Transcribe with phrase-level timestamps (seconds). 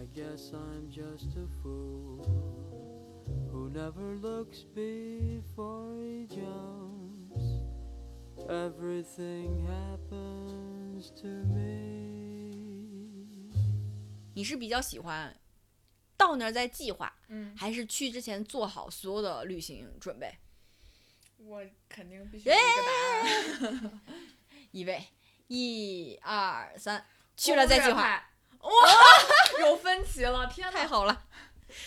[0.00, 2.24] I guess I'm just a fool
[3.52, 7.44] who never looks before he jumps.
[8.48, 12.54] Everything happens to me.
[14.32, 15.38] 你是比较喜欢
[16.16, 20.34] 到那儿再计划，嗯，还是去之前做好所有的旅行准备？
[21.36, 22.56] 我肯定必须一个
[22.86, 24.00] 答案。
[24.70, 25.04] 预备，
[25.48, 27.04] 一二三，
[27.36, 27.92] 去了再计。
[27.92, 28.28] 划。
[28.62, 28.70] 哇，
[29.60, 30.46] 有分歧了！
[30.46, 31.26] 天哪，太好了，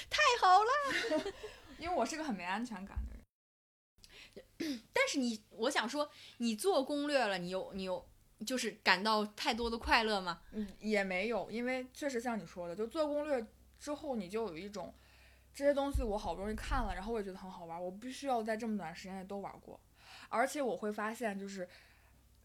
[0.10, 1.34] 太好了！
[1.78, 4.82] 因为我是个很没安全感的人。
[4.94, 8.08] 但是你，我想说，你做攻略了，你有你有，
[8.46, 10.42] 就是感到太多的快乐吗？
[10.52, 13.46] 嗯，也没有，因为确实像你说的，就做攻略
[13.80, 14.94] 之后，你就有一种
[15.54, 19.80] 这些东西我好不容易看了，然后我也觉得很好玩，我必须要在这么短时间内都玩过。
[20.30, 21.68] 而且我会发现，就是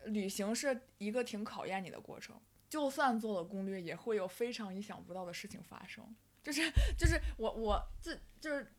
[0.04, 6.04] 旅行是一个挺考验你的过程，就算做了攻略，也会有非常意想不到的事情发生。
[6.42, 6.62] 就是
[6.96, 8.72] 就是我我这就是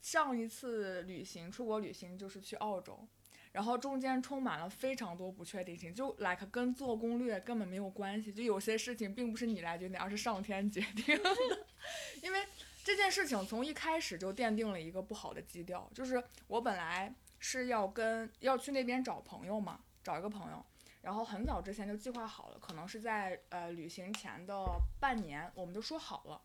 [0.00, 3.06] 上一次旅行出国旅行就是去澳洲，
[3.52, 11.30] 然后中间充满了非常多不确定性，就 like 跟做攻略根本没有关系，就有些事情并不是你来决定，而是上天决定的。
[12.22, 12.44] 因为
[12.82, 20.64] 这件事情从一开始就奠定了一个不好的基调，就是我本来是要跟要去那边找朋友嘛，找一个朋友。
[21.04, 26.40] 然后很早之前就计划好了，可能是在呃旅行前的半年，我们就说好了，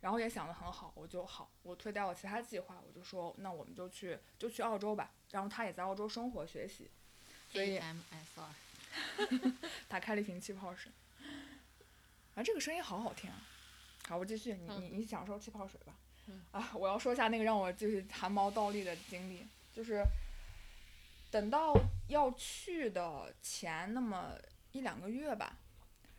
[0.00, 5.10] 然后也想得很好，我就好，我推掉了其他计划，我就说那我们就去就去澳洲吧。
[5.30, 6.90] 然后他也在澳洲生活学习，
[7.52, 9.52] 所以 M S R，
[9.86, 10.90] 打开了一瓶气泡水。
[12.34, 13.36] 啊，这个声音好好听啊！
[14.08, 15.94] 好，我继续，你你你享受气泡水吧。
[16.28, 20.02] 嗯啊，我要说一下那个让我就是汗毛倒立的经历，就是
[21.30, 21.74] 等到
[22.08, 24.32] 要去的前那么
[24.72, 25.58] 一两个月吧，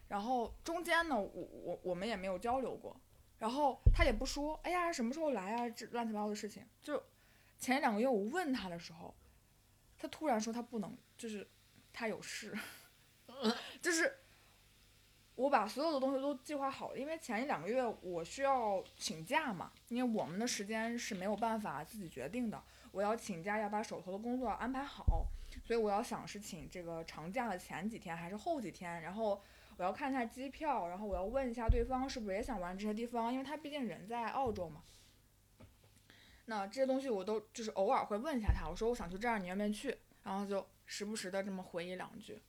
[0.07, 2.99] 然后中间呢，我我我们也没有交流过，
[3.37, 6.67] 然后他也不说，哎呀什么时候来啊，这乱七八糟的事情。
[6.81, 7.01] 就
[7.57, 9.15] 前两个月我问他的时候，
[9.97, 11.49] 他突然说他不能，就是
[11.91, 12.57] 他有事，
[13.81, 14.17] 就是
[15.35, 25.27] 我把所有的东西都计划好了，因为前一两个月我需要请假嘛，因为我们的时间是没有办法自己决定的，我要请假要把手头的工作安排好，
[25.63, 29.41] 所以我要想是请这个长假的前几天还是后几天，然后
[29.77, 34.83] 我要看一下机票，然后我要问一下对方是不是也想玩这些地方，因为他毕竟人在澳洲嘛。
[36.45, 39.95] 那这些东西我都就是偶尔会问一下他，我说我想去这儿，你愿不愿意去？
[40.23, 42.41] 然后就时不时的这么回忆两句，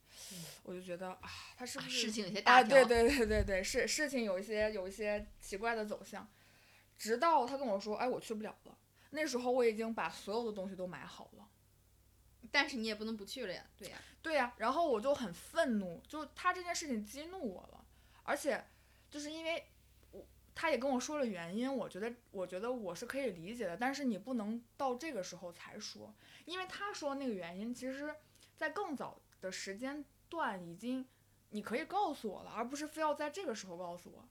[0.62, 2.62] 我就觉得啊，他是不是事情有些啊，大啊。
[2.62, 6.26] 对对对对对，是事情有一些有一些奇怪的走向，
[6.98, 8.76] 直到他跟我说，哎，我去不了了。
[9.10, 11.48] 那时候我已经把所有的东西都买好了。
[12.50, 13.98] 但是你也不能不去了呀，对呀。
[14.22, 17.84] 对呀、然后我就很愤怒，就他这件事情激怒我了，
[18.22, 18.62] 而且
[19.10, 19.64] 就是因为
[20.10, 28.14] 我他也跟我说了原因，我觉得我觉得我是可以理解的，但是你不能到这个时候才说，因为他说那个原因，其实
[28.56, 31.08] 在更早的时间段已经
[31.48, 34.28] 你可以告诉我了，而不是非要在这个时候告诉我。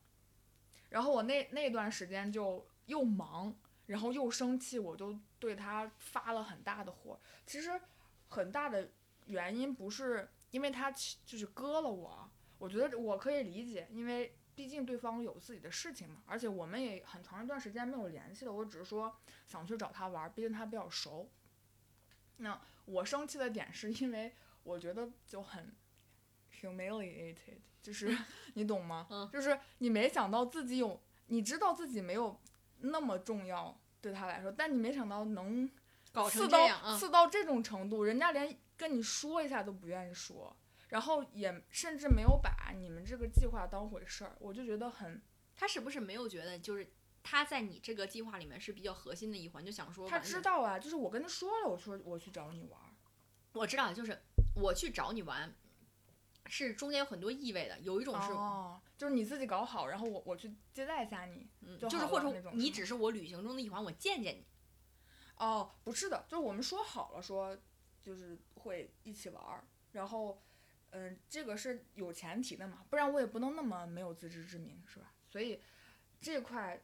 [0.90, 3.56] 然后我那那段时间就又忙，
[3.90, 7.20] 然后又生气，我就对他发了很大的火。
[7.46, 7.82] 其实
[8.28, 8.92] 很大的
[9.26, 12.30] 原因不是因为他其就是割了我，
[12.60, 18.54] 我觉得我可以理解，因为毕竟对方有自己的事情嘛，而且我们也很长一段时间没有联系了。
[18.54, 21.28] 我只是说想去找他玩儿，毕竟他比较熟。
[22.38, 25.76] 那我生气的点是因为我觉得就很
[26.62, 28.16] humiliated，就是
[28.54, 29.08] 你懂吗？
[29.10, 32.40] 嗯就是你没想到自己有，你知道自己没有
[32.80, 35.70] 那么重要对他来说，但你没想到能
[36.30, 36.98] 刺到这样啊！
[36.98, 40.56] 刺到这种程度，人家连跟你说一下都不愿意说，
[40.88, 45.22] 然后也甚至没有把你们这个计划当回事儿，我就觉得很，
[45.56, 46.92] 他是不是没有觉得，就是
[47.22, 52.90] 他在你这个计划里面是比较核心的一环，就想说他知道啊，就是我跟他说了，我说我去找你玩儿，
[53.54, 54.18] 我知道，就是
[54.56, 55.54] 我去找你玩，
[56.50, 64.46] 是中间有很多意味的，有一种是，哦，就是你自己搞好，然后我我去接待一下你，嗯，就就是或者你只是我旅行中的一环，我见见你。
[65.38, 67.58] 哦，不是的，就是我们说好了说，
[68.02, 69.64] 就是会一起玩儿，
[69.94, 70.42] 然后，
[70.90, 75.14] 嗯、这个是有前提的嘛，不然我也不能那么没有自知之明，是吧？
[75.30, 75.62] 所以
[76.20, 76.82] 这块，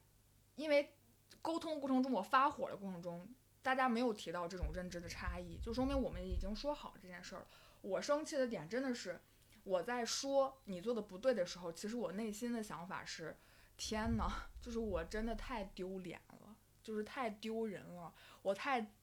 [0.55, 0.95] 因为
[1.41, 3.27] 沟通过程中，我发火的过程中，
[3.61, 7.47] 大家没有提到这种认知的差异，就说明我们已经说好这件事儿了。
[7.81, 9.19] 我生气的点真的是，
[9.65, 13.35] 我在说你做的不对的时候，其实我内心的想法是，
[13.75, 14.31] 天呐，
[14.61, 18.13] 就是我真的太丢脸了，就是太丢人了。
[18.41, 18.93] 我太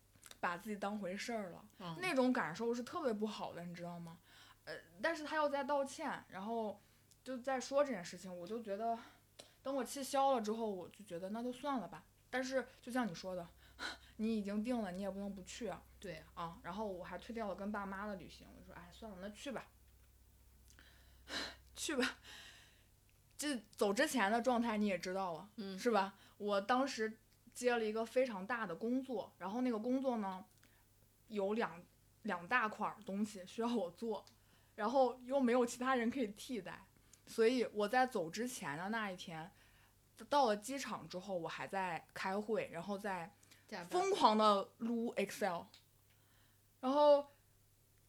[0.40, 4.18] 把自己当回事儿了，嗯那种感受是特别不好的，你知道吗？
[4.64, 6.80] 呃，但是他又在道歉，然后
[7.24, 8.96] 就在说这件事情，我就觉得
[9.62, 12.04] 等我气消了之后，我就觉得那就算了吧。
[12.30, 13.48] 但是就像你说的，
[14.16, 15.82] 你已经定了，你也不能不去啊。
[15.98, 19.66] 对、啊，然后我还推掉了跟爸妈的旅行，我就说，哎，算了，那去吧，
[21.74, 22.18] 去吧。
[23.36, 26.14] 这走之前的状态你也知道了，嗯是吧？
[26.38, 27.18] 我当时
[27.52, 30.44] 接了一个非常大的工作，然后那个工作呢，
[31.28, 31.82] 有两
[32.22, 34.24] 两大块儿东西需要我做，
[34.76, 36.86] 然后又没有其他人可以替代，
[37.26, 39.50] 所以我在走之前的那一天，
[40.28, 43.34] 到了机场之后，我还在开会，然后在
[43.90, 45.62] 疯狂的撸 Excel，
[46.80, 47.26] 然后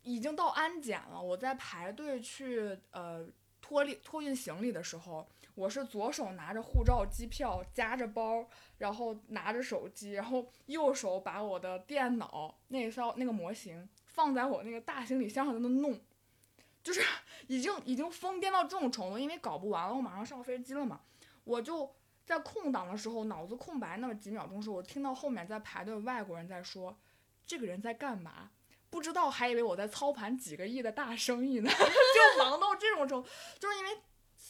[0.03, 3.27] 已经到安检了，我在排队去呃
[3.73, 8.47] 托运托运行李的时候，我是左手拿着护照、机票，夹着包，
[8.77, 15.99] 然后拿着手机，然后右手把我的电脑那艘那个模型放在我那个大行李箱上在那弄，
[16.83, 17.01] 就是
[17.47, 21.01] 已经已经疯癫到这种程度，因为搞不完了，我马上上飞机了嘛，
[21.43, 21.95] 我就。
[22.25, 26.97] 在空档的时候，脑子空白那么几秒钟时候，我听到后面在排队外国人在说
[27.45, 28.49] ：“这个人在干嘛？”
[28.93, 33.97] 不知道，还以为我在操盘几个亿的大生意呢， 就忙到这种程度，就是因为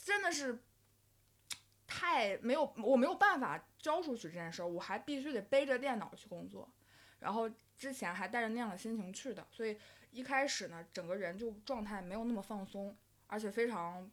[0.03, 0.61] 真的是
[1.87, 6.69] 太没有，我没有办法交出去这件事儿，我还必须得背着电脑去工作，
[7.19, 9.79] 然后之前还带着那样的心情去的，所以
[10.11, 12.93] 一开始呢，整个人就状态没有那么放松，
[13.27, 14.11] 而且非常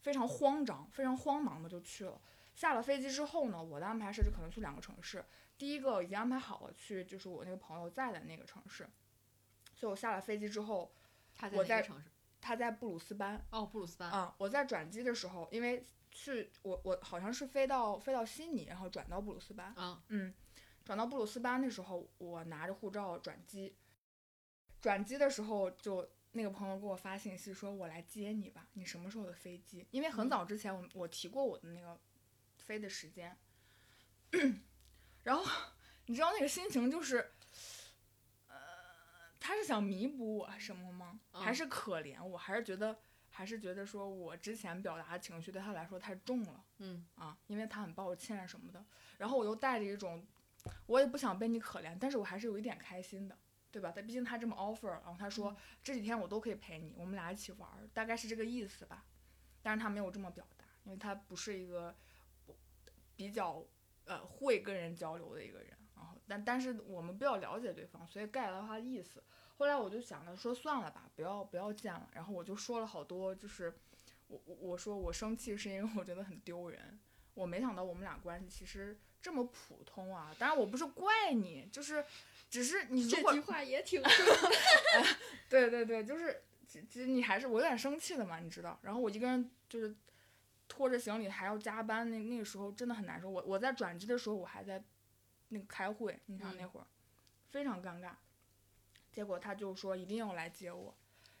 [0.00, 2.20] 非常慌张、非常慌忙的就去了。
[2.54, 5.24] 下了飞机之后呢，我的安排是可能去两个城市，
[5.58, 8.88] 第一个已经安排好了去，就是我那个朋友在的那个城市，
[9.84, 10.90] 所以我下了飞机之后，
[11.34, 12.10] 他在城市？
[12.40, 14.10] 他在布鲁斯班哦，布鲁斯班。
[14.10, 20.32] 啊、我在转机的时候，因为去我我好像是飞到飞到悉尼，然后转到布鲁斯班，啊，嗯，
[20.86, 23.76] 转到布鲁斯班的时候，我拿着护照转机，
[24.80, 29.86] 转机的时候就那个朋友给我发信息说，我来接你吧，你什么时候的飞机？
[29.90, 32.00] 因为很嗯早之前我我提过我的那个
[32.56, 33.36] 飞的时间，
[35.24, 35.44] 然后
[36.06, 37.33] 你知道那个心情就是，呃，
[39.46, 41.20] 他是想弥补我什么吗？
[41.30, 42.38] 还嗯是可怜我？
[42.38, 42.98] 还是觉得
[43.28, 46.64] 还是觉得说我之前表达的情绪对他来说太重了？
[46.78, 48.82] 嗯啊，因为他很抱歉什么的，
[49.18, 50.26] 然后我又带着一种，
[50.86, 53.38] 我也不想被你可怜，但是我还是有一点开心的，
[53.70, 53.92] 对吧？
[53.94, 59.04] 他毕竟他这么 offer，然后他说、嗯这几天我都可以陪你，我们俩一起玩儿，大概是这个意思吧。
[59.62, 61.94] 但是他没有这么表达，因为他不是一个
[63.14, 63.62] 比较
[64.06, 65.76] 呃会跟人交流的一个人，
[66.26, 69.22] 但但是我们比较了解对方，所以 get 到他的意思。
[69.56, 73.72] 后来我就想着说算了吧，不要不要见了，然后我就说了好多，就是
[74.28, 76.98] 我我我说我生气是因为我觉得很丢人，
[77.34, 80.34] 我没想到我们俩关系其实这么普通啊！
[80.38, 82.04] 当然我不是怪你，就是
[82.50, 84.02] 只是你如果话也挺
[85.48, 88.78] 对对对，就是其其实你还是我有点生气的嘛，你知道。
[88.82, 89.94] 然后我一个人就是
[90.66, 93.30] 拖着行李还要加班，那那个时候真的很难受。
[93.30, 94.82] 我我在转机的时候我还在
[95.54, 96.86] 那个开会，你想那会儿、
[97.48, 98.10] 非常尴尬。
[99.10, 100.92] 结果他就说一定要来接我，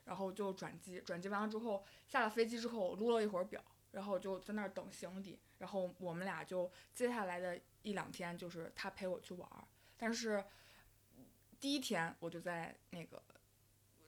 [0.04, 9.64] 然后就转机，转机完了之后下了飞机之后我撸了一会儿表，然后就在那儿等行李，然后我们俩就接下来的一两天就是他陪我去玩儿，
[9.96, 10.44] 但是
[11.58, 13.20] 第一天我就在那个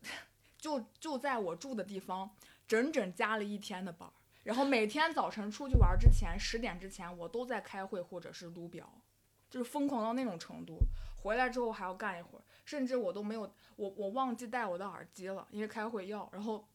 [0.56, 2.36] 就就在我住的地方，
[2.68, 4.12] 整整加了一天的班儿。
[4.44, 9.02] 然后每天早晨出去玩儿之前，十点之前我都在开会或者是撸表，
[9.48, 10.78] 就是疯狂到那种程度。
[11.16, 16.28] 回来之后还要干一会儿，甚至我都没有我我忘记带我的耳机了，因为开会要。
[16.32, 16.68] 然后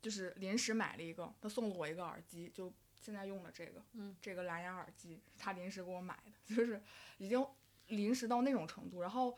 [0.00, 6.80] 就是临时买了一个，他送了我一个耳机，就现在用的这个，嗯，这个蓝牙耳机，他临时给我买的，就是
[7.18, 7.44] 已经
[7.88, 9.00] 临时到那种程度。
[9.00, 9.36] 然后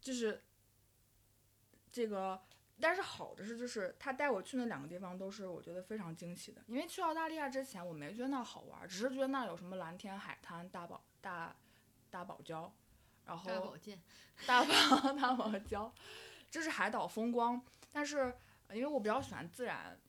[0.00, 0.42] 就是
[1.90, 2.40] 这个，
[2.80, 6.62] 但是好的是，就是他带我去那两个地方都是我觉得非常惊喜的。
[6.66, 11.54] 因为去澳大利亚之前，我没觉得那儿好玩儿，只是觉得那儿有什么蓝天海滩、大堡大
[12.08, 12.70] 大堡礁，
[13.24, 14.00] 然后大保健。
[14.46, 15.92] 大堡 大堡礁，
[16.50, 17.62] 这是海岛风光。
[17.92, 18.34] 但是
[18.68, 20.00] 呃因为我比较喜欢自然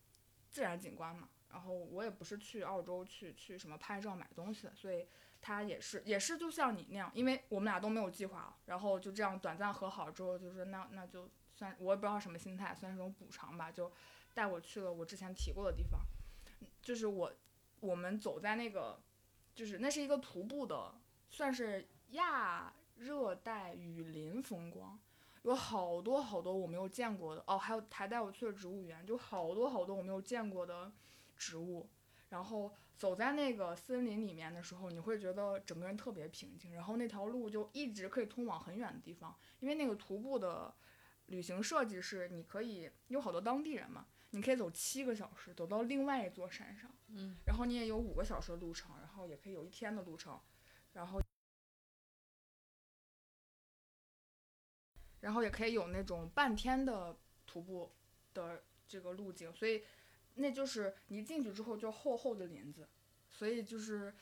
[0.50, 5.08] 自然景观嘛，然后我也不是去澳洲去去什么拍照买东西的，所以
[5.42, 11.30] 他也是也是就像你那样，因为我们俩都没有计划，然后就这样短暂和好之后，就说那那就
[11.62, 13.91] 算我也不知道什么心态，算是种补偿吧，就
[14.34, 16.01] 带我去了我之前提过的地方，
[16.82, 17.32] 就是我
[17.82, 19.00] 我们走在那个
[19.53, 20.96] 就是那是一个徒步的，
[21.30, 25.00] 算是亚热带雨林风光。
[25.44, 30.91] 有好多好多我没有见过的哦，还有还带我去了植物园，就好多好多我没有见过的
[31.38, 31.88] 植物。
[32.30, 40.74] 然后走在那个森林里面的时候，你会觉得整个人特别平静，然后那条路就一直可以通往很远的地方，因为那个徒步的
[41.32, 50.40] 旅行设计是你可以有好多当地人嘛，你可以走七个小时，走到另外一座山上，嗯，然后你也有五个小时的路程，然后也可以有一天的路程，
[50.94, 51.22] 然后，
[55.22, 57.92] 然后也可以有那种半天的徒步
[58.34, 59.84] 的这个路径，所以
[60.36, 62.88] 那就是你进去之后就厚厚的林子，
[63.30, 64.14] 所以就是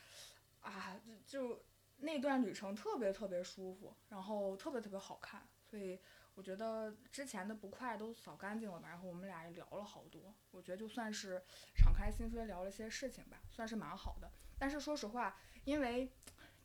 [0.61, 1.65] 啊，就就
[1.97, 5.99] 那段旅程特别特别舒服，然后特别特别好看，所以
[6.39, 11.43] 我觉得之前的不快都扫干净了吧，然后我们俩也聊了好多，我觉得就算是
[11.75, 14.31] 敞开心扉聊了些事情吧，算是蛮好的。
[14.57, 16.09] 但是说实话，因为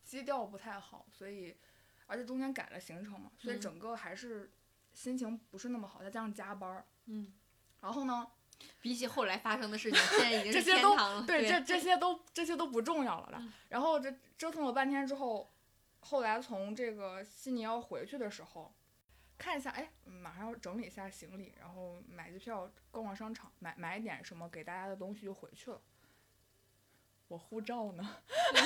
[0.05, 1.57] 基调不太好，所以
[2.07, 4.53] 而且中间改了行程嘛，所以嗯整个还是
[4.93, 7.35] 心情不是那么好，再加上加班儿，嗯，
[7.81, 8.31] 然后呢，
[8.81, 10.97] 比起后来发生的事情，现在已经这些都。
[11.27, 13.39] 对，这这些都这些都不重要了啦。
[13.41, 15.53] 嗯然后这折腾了半天之后，
[15.99, 18.73] 后来从这个悉尼要回去的时候，
[19.37, 25.81] 看一下，哎，马上要整理一下行李，然后买机票，逛逛商场，买买点什么给大家的东西就回去了。
[27.29, 28.03] 我护照呢？
[28.53, 28.63] 我操，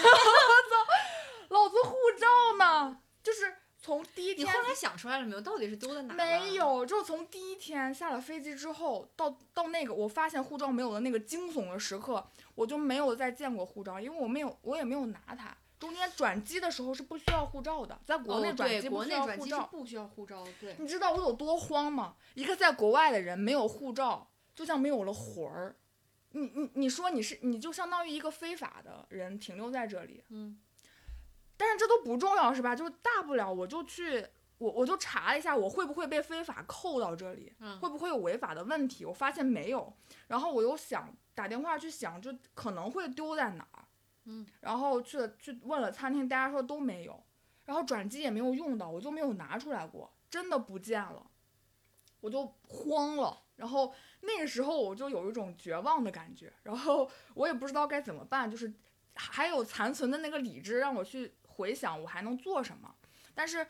[1.48, 3.00] 老子护照呢？
[3.22, 5.40] 就是从第一天你后来想出来了没有？
[5.40, 6.16] 到底是丢在哪了？
[6.16, 6.54] 没。
[6.54, 15.56] 有，就是从第一天下了飞机之后，到到那个我发现护照没有的那个惊悚的时刻，我就没有再见过护照，因为我没有，我也没有拿它。
[15.78, 19.68] 中间转机的时候是不需要护照的，在国内转机不需要护照。
[19.70, 20.74] 不需要护照，对。
[20.78, 22.16] 你知道我有多慌吗？
[22.34, 25.76] 一个在国外的人没有护照，就像没有了魂儿。
[26.32, 30.60] 你你你说你是你就相当于一个非法的人停留在这里，嗯
[31.56, 32.76] 但是这都不重要是吧？
[32.76, 34.24] 就是大不了我就去，
[34.58, 39.04] 我我就查一下我会不会被非法扣到这里，嗯会不会有违法的问题？
[39.06, 43.77] 我发现没有，然后我又想打电话去想，就可能会丢在哪儿，
[44.60, 47.22] 然后去了去问了餐厅，大家说都没有，
[47.64, 51.30] 然后转机也没有用到，我就没有拿出来过，真的不见了，
[52.20, 58.72] 我就慌了，然后那个时候我就有一种绝望的感觉，然后我也不知道该怎么办，就是
[59.14, 62.94] 还有残存的那个理智让我去回想我还能做什么，
[63.34, 63.66] 但是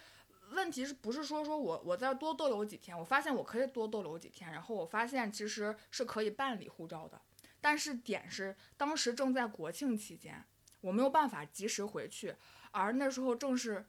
[0.53, 2.99] 问题是不是说说我我再多逗留几天？
[2.99, 7.21] 我发现我可以多逗留几天，然后我发现其实是可以办理护照的，
[7.61, 10.45] 但是点是当时正在国庆期间，
[10.81, 12.35] 我没有办法及时回去，
[12.71, 13.85] 而那时候正是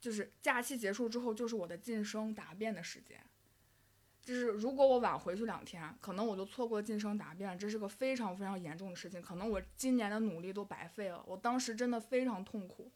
[0.00, 3.20] 就是假期结束之后就是我的晋升答辩的时间。
[4.22, 11.22] 就是如果我晚回去两天，可能我就错过晋升答辩，这是个非常非常严重的事情，可能我今年的努力都白费了。
[11.28, 12.90] 我当时真的非常痛苦，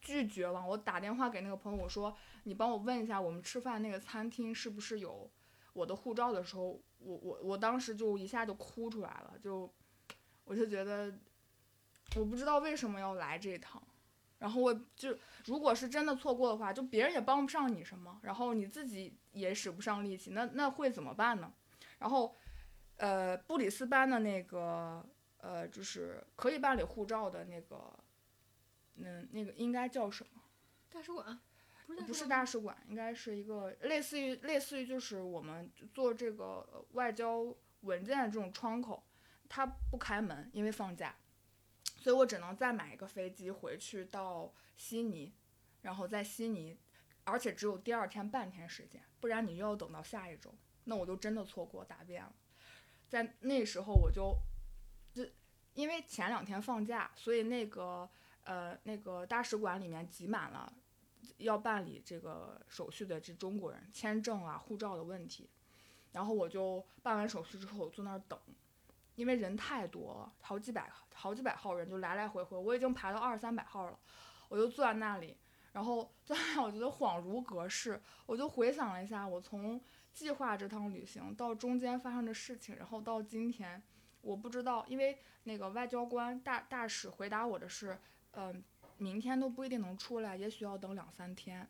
[0.00, 0.68] 巨绝望。
[0.68, 5.28] 我打电话给那个朋友，我说你帮我问一下，我们吃饭那个餐厅是不是有
[5.76, 9.70] 我的护照的时候，我我我当时就一下就哭出来了，就
[10.44, 11.12] 我就觉得
[12.16, 13.82] 我不知道为什么要来这一趟。
[14.38, 15.16] 然后我就，
[15.46, 21.52] 如果是真的错过的话，就别人也帮不上你什么，然后你自己也使不上力气，那那会怎么办呢？
[21.98, 22.34] 然后，
[22.96, 25.04] 呃，布里斯班的那个，
[25.38, 27.98] 呃，就是可以办理护照的那个，
[28.96, 30.42] 嗯，那个应该叫什么？
[30.90, 31.38] 大使馆
[31.86, 39.06] 不是不是大使馆，应该是一个类似于类似于就是我们做这个呃外交文件的这种窗口，
[39.48, 41.14] 它不开门，因为放假，
[41.98, 45.32] 所以我只能再买一个飞机回去到悉尼，
[45.82, 46.76] 然后在悉尼，
[47.22, 50.52] 而且只有第二天半天时间，不然你又要等到下一周，
[50.84, 52.34] 那我就真的错过答辩了。
[53.08, 54.36] 在那时候我就，
[55.14, 55.24] 就
[55.74, 58.10] 因为前两天放假，所以那个
[58.42, 60.72] 呃那个大使馆里面挤满了。
[61.38, 65.50] 要办理这个手续的这中国人签证啊、护照的问题，
[66.12, 68.38] 然后我就办完手续之后，我坐那儿等，
[69.14, 73.98] 因为人太多了，好几百好几百号人就来来回回，我已经排到二三百号了，
[74.48, 75.36] 我就坐在那里，
[75.72, 79.80] 然后坐在那我觉得恍如隔世，我就回想了一下我从
[80.12, 83.82] 计划这趟旅行到中间发生的事情，然后到今天，
[84.22, 87.98] 我不知道，因为那个外交官大大使回答我的是，
[88.32, 88.64] 嗯、
[88.98, 91.68] 明天都不一定能出来，也许要等两三天。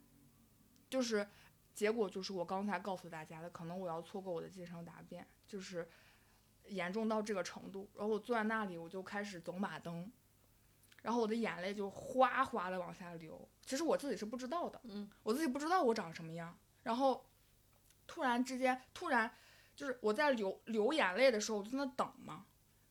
[0.89, 1.29] 就是
[1.75, 5.89] 结果就是我刚才告诉大家的，可能我要错过我的晋升答辩，就是
[6.67, 7.91] 严重到这个程度。
[7.95, 10.11] 然后我坐在那里，我就开始走马灯，
[11.03, 13.49] 然后我的眼泪就哗哗的往下流。
[13.65, 16.57] 其实我自己是不知道的，嗯，我自己不知道我长什么样。
[16.85, 17.27] 然后
[18.07, 19.29] 突然之间，突然
[19.75, 22.47] 就是我在流流眼泪的时候，我就在那等嘛。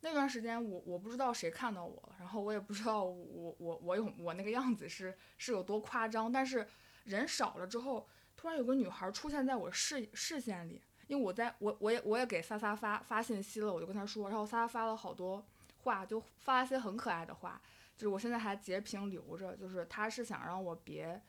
[0.05, 6.67] 那段时间我我不知道谁看到我了，然后我也不知道我我我有我那个样子是是有多夸张，但是
[7.05, 8.07] 人少了之后，
[8.37, 15.43] 突然有个女孩出现在我视视线里，因为我在我我也我也给撒撒发发信息了，我就跟她说，然后撒撒发了好多
[15.81, 17.59] 话，就发一些很可爱的话，
[17.97, 21.19] 就是我现在还截屏留着，就是她是想让我别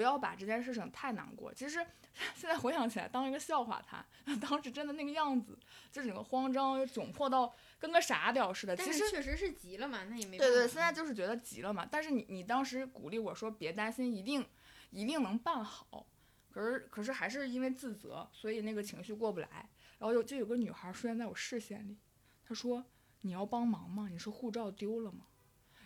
[0.00, 1.52] 不不要把这件事情太难过。
[1.52, 1.78] 其实
[2.34, 4.02] 现在回想起来，当一个笑话谈，
[4.40, 5.58] 当时真的那个样子，
[5.92, 8.74] 就整个慌张又窘迫到跟个傻屌似的。
[8.74, 11.86] 但其实是确实是急了嘛，那也没对对，现在就是觉得急了嘛。
[11.90, 14.42] 但是你你当时鼓励我说别担心，一定
[14.88, 16.06] 一定能办好。
[16.48, 19.68] 可是可是还是因为自责，所以那个情绪过不来。
[19.98, 21.98] 然后就就有个女孩出现在我视线里，
[22.42, 22.82] 她说
[23.20, 24.08] ：“你要帮忙吗？
[24.10, 25.26] 你是护照丢了吗？”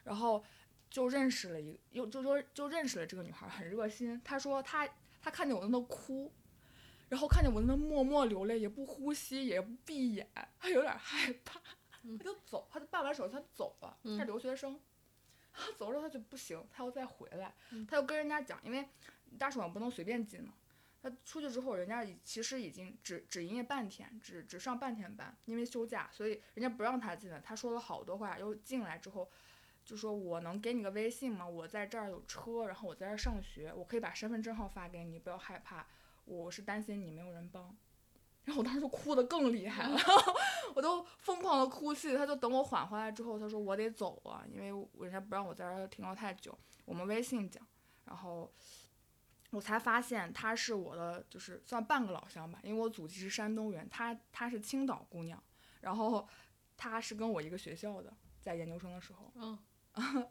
[0.04, 0.44] 然后
[0.95, 4.21] 就认识了一个，又就说就认识了这个女孩，很热心。
[4.25, 4.89] 她说她
[5.21, 6.33] 她看见我在那哭，
[7.09, 11.61] 然后看见我在那默默流泪，也不呼吸，也不闭眼，她有点害怕，
[12.05, 14.81] 嗯她就走，她就办完手续她走了，她是嗯留学生。
[15.53, 18.89] 她走了，她就不行，她要再回来，嗯她就跟人家讲，因为
[19.37, 20.55] 大使馆不能随便进嘛。
[21.03, 27.41] 她出去之后，人家其实已经只只营业半天，只只上半天班，因为休假，所以人家不让她进来。
[27.41, 29.29] 她说了好多话，又进来之后
[29.85, 31.47] 就说我能给你个微信吗？
[31.47, 35.87] 我在这儿有车，然后我在这儿上学，我可以把身份证号发给你，不要害怕，
[36.25, 37.76] 我是担心你没有人帮。
[38.45, 39.99] 然后我当时就哭得更厉害了，
[40.75, 42.14] 我都疯狂的哭泣。
[42.17, 46.59] 他就等我缓回来之后，他说我得走了，因为人家不让我在这儿停留太久。
[46.85, 47.67] 我们微信讲，
[48.05, 48.53] 然后
[49.50, 55.43] 我才发现她是我的，就是算半个老乡吧，因为我祖籍是山东人，她她是青岛姑娘，
[55.81, 56.29] 然后
[56.76, 59.59] 她是跟我一个学校的，在研究生的时候，嗯，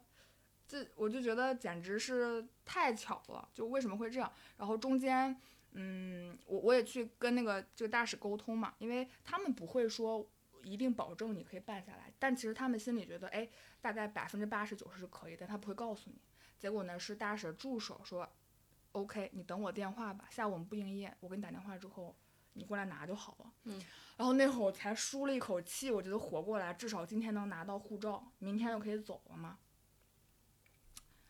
[0.66, 4.32] 这我就觉得简直是太巧了，就为什么会这样？
[4.56, 5.36] 然后中间，
[5.72, 10.26] 嗯，我我也去跟那个这个大使沟通嘛，因为他们不会说
[10.62, 13.48] 一定保证你可以办下来，但其实他们心里觉得，哎，
[13.82, 16.20] 大概百分之八十九十是可以，但他不会告诉你。
[16.58, 18.26] 结果呢，是大使助手说
[18.92, 22.16] ，OK，你等我电话吧，下午我们不营业，我给你打电话之后，
[22.54, 23.52] 你过来拿就好了。
[23.64, 23.80] 嗯，
[24.16, 29.58] 然后那会儿我才舒了一口气，我觉得活过来，至少今天能拿到护照，明天就可以走了嘛。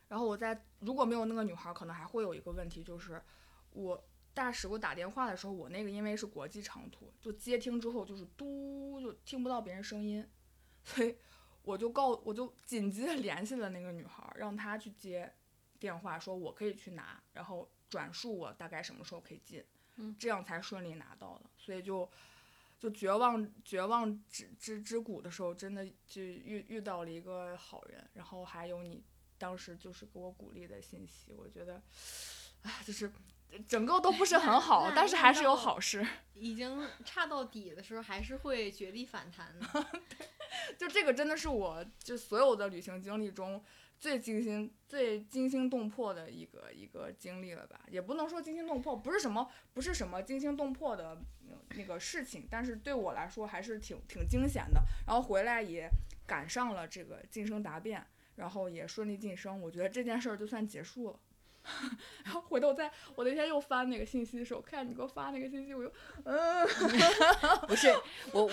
[0.09, 3.21] 然后我在如果没有那个女孩儿，可能还会有一个问题，就是
[3.71, 10.25] 我大使给我打电话的时候，我那个因为是国际长途，就接听之后就是嘟就听不到别人声音，
[10.85, 11.17] 所以
[11.63, 15.35] 我就告我就紧急的联系了那个女孩儿，让她去接
[15.81, 19.65] 电话，说我可以去拿，然后转述我大概什么时候可以进，
[19.97, 22.11] 嗯这样才顺利拿到的，所以就。
[22.77, 29.03] 就绝望绝望之之之谷的时候，真的就遇遇到了一个好人，然后还有你
[29.39, 31.81] 当时就是给我鼓励的信息，我觉得，
[32.61, 33.11] 哎，就是
[33.67, 36.07] 整个都不是很好，但是还是有好事。
[36.35, 39.67] 已经差到底的时候，还是会绝地反弹的。
[40.77, 43.65] 就这个真的是我就所有的旅行经历中
[44.05, 47.81] 最惊心、最惊心动魄的一个一个经历了吧？
[47.89, 54.83] 也不能说惊心动魄，不是什么不是什么惊心动魄的呃那个事情，但是对我来说还是挺挺惊险的。
[55.07, 55.89] 然后回来也
[56.27, 61.19] 赶上了这个晋升答辩，然后也顺利晋升，我觉得这件事儿就算结束了。
[62.27, 65.91] 然后回头在我那天又翻那个信息的时候，看你给我发那个信息，我又
[66.25, 66.67] 嗯，
[67.67, 67.89] 不是
[68.35, 68.51] 我，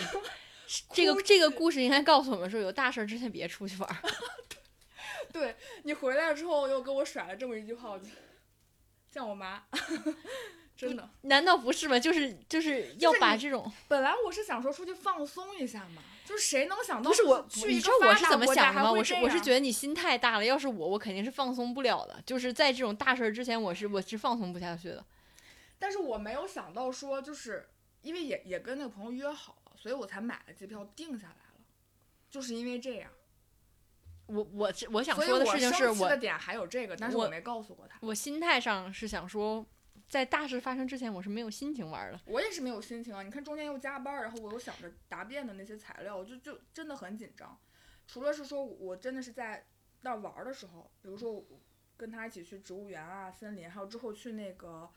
[0.93, 3.97] 这个这个故事应该告诉我们说，有大事儿之前别出去玩儿。
[5.33, 8.05] 对你回来之后又给我甩了这么一句话，我就
[9.09, 9.63] 像我妈，
[10.75, 11.09] 真的。
[11.21, 11.99] 难道不是吗？
[11.99, 18.91] 就是就是要把这种本来我是想说出去放松一下嘛，就是谁能想到不是我，去一你知个发达道我是怎么想的吗？
[18.91, 22.21] 我是我是觉得你心太大了，要是我，我肯定是放松不了的。
[22.25, 25.05] 就是在这种大事儿之前，我是我是放松不下去的。
[25.77, 27.69] 但是我没有想到说，就是
[28.01, 31.59] 因为也也跟那个朋友约好了，所以我才买了机票定下来了，
[32.29, 33.11] 就是因为这样。
[34.31, 37.97] 我我我想说的事情是我的点还有这个，但是我我没告诉过他。
[38.01, 39.65] 我心态上是想说，
[40.07, 42.19] 在大事发生之前，我是没有心情玩儿的。
[42.25, 43.21] 我也是没有心情啊！
[43.21, 47.57] 你看中间又加班儿，然后我又想着答辩的那些材料，我就就真的很紧张。
[48.07, 49.65] 除了是说我真的是在
[50.01, 51.45] 那儿玩儿的时候，比如说我
[51.95, 54.89] 跟他一起去植物园啊、森林，还有之后去那个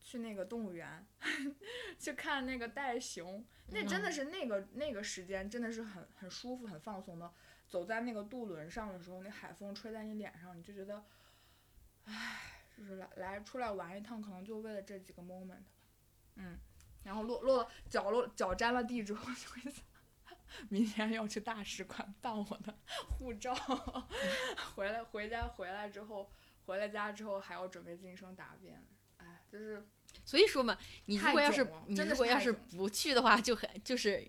[0.00, 1.06] 去那个动物园
[1.98, 7.32] 去看那个袋熊，那真的是那个那个时间真的是很很舒服、很放松的。
[7.70, 11.02] 走在那个渡轮上的时候，那海风吹在你脸上，你就觉得，
[12.04, 15.62] 唉，就是来来出来玩一趟，可能就为了这几个 moment。
[16.34, 16.58] 嗯，
[17.04, 19.84] 然后落落脚落脚沾了地之后，就会想，
[20.68, 22.74] 明天要去大使馆办我的
[23.18, 23.54] 护照，
[24.74, 26.28] 回来回家回来之后，
[26.66, 28.84] 回了家之后还要准备晋升答辩，
[29.18, 29.86] 哎，就是
[30.24, 34.26] 所以说嘛，你如果要是你真的如果要是不去的话，就很就是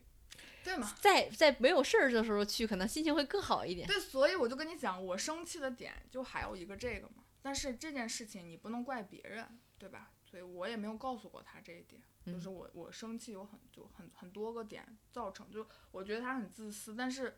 [0.64, 0.94] 对嘛。
[1.00, 3.88] 在在没有事儿的时候去，可能心情会更好一点。
[3.88, 7.24] 对，所以我就跟你讲，我生气的点就还有一个这个嘛。
[7.42, 10.12] 但是这件事情你不能怪别人，对吧？
[10.24, 17.38] 所以我也没有告诉过他这一点，就是嗯我我生气有很就很很多个点造成，就我觉得他很自私，但是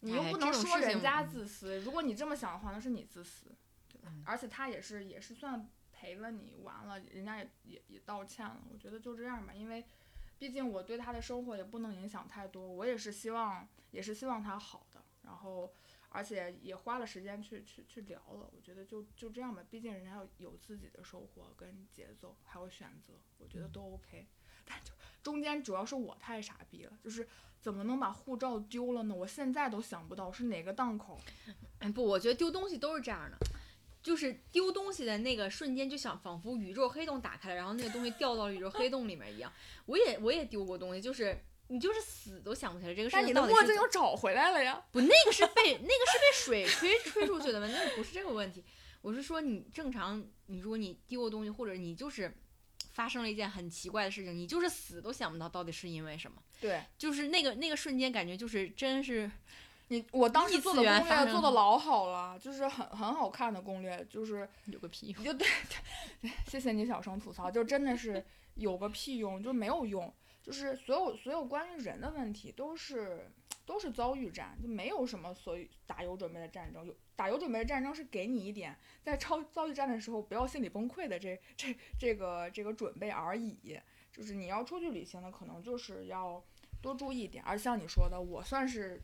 [0.00, 3.54] 你又哎不能说人家嗯自私，如果你这么想的话，那是你自私，
[3.92, 4.08] 对吧？
[4.14, 9.84] 嗯而且他也是也是算陪了你完了，人家也也也道歉了，我觉得就这样吧，因为
[10.40, 15.70] 毕竟我对他的生活也不能影响太多，我也是希望也是希望他好的，然后
[16.08, 24.26] 而且也花了时间去去去聊了，我觉得就就这样吧，毕竟人家有有自己的生活跟节奏，还有选择，我觉得都 OK，
[24.64, 27.28] 但就中间主要是我太傻逼了，就是
[27.60, 29.14] 怎么能把护照丢了呢？
[29.14, 31.20] 我现在都想不到是哪个档口。
[31.80, 33.36] 哎不，我觉得丢东西都是这样的，
[34.02, 39.52] 就是丢东西的那个瞬间，就想仿佛宇宙黑洞打开了，然后那个东西掉到了宇宙黑洞里面一样。
[39.86, 44.82] 我也我也丢过东西，就是你就是死都想不起来这个事但你的墨镜又找回来了呀。
[44.90, 48.64] 不，那个是被那个是被水吹吹出去的问题，那个不是这个问题。
[49.02, 52.34] 我是说，你正常，你如果你丢过东西，或者你就是
[52.92, 56.42] 发生了一件很奇怪的事情，你就是死都想不到到底是因为什么。
[56.60, 59.30] 对就是那个那个瞬间，感觉就是真是
[59.90, 65.24] 你，我当时做的攻略做的老好了，就是很很好看的攻略，就是有个屁用。
[65.24, 65.46] 就对
[66.22, 68.24] 对，谢谢你小声吐槽，就真的是
[68.54, 70.12] 有个屁用，就没有用，
[70.44, 73.32] 就是所有所有关于人的问题都是
[73.66, 83.76] 都是遭遇战，就没有什么所以打有准备的战争，有打有准备的战争是给你一点在超遭遇战的时候不要心理崩溃的这这这个这个准备而已，
[84.12, 86.40] 就是你要出去旅行的，可能就是要
[86.80, 89.02] 多注意一点，而像你说的，我算是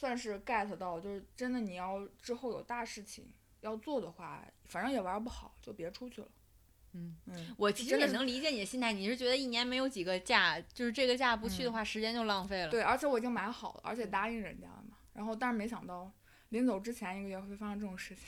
[0.00, 3.30] 算是 get 到，就是真的你要之后有大事情。
[3.60, 6.28] 要做的话，反正也玩不好，就别出去了。
[6.94, 12.70] 嗯嗯，我其实也能理解你的心态，你是觉得一年没有几个假，就是这个假不去的话，时间就浪费了。
[12.70, 14.96] 对，而且我已经买好了，而且答应人家了嘛。
[15.12, 16.10] 然后，但是没想到
[16.48, 18.24] 临走之前一个月会发生这种事情。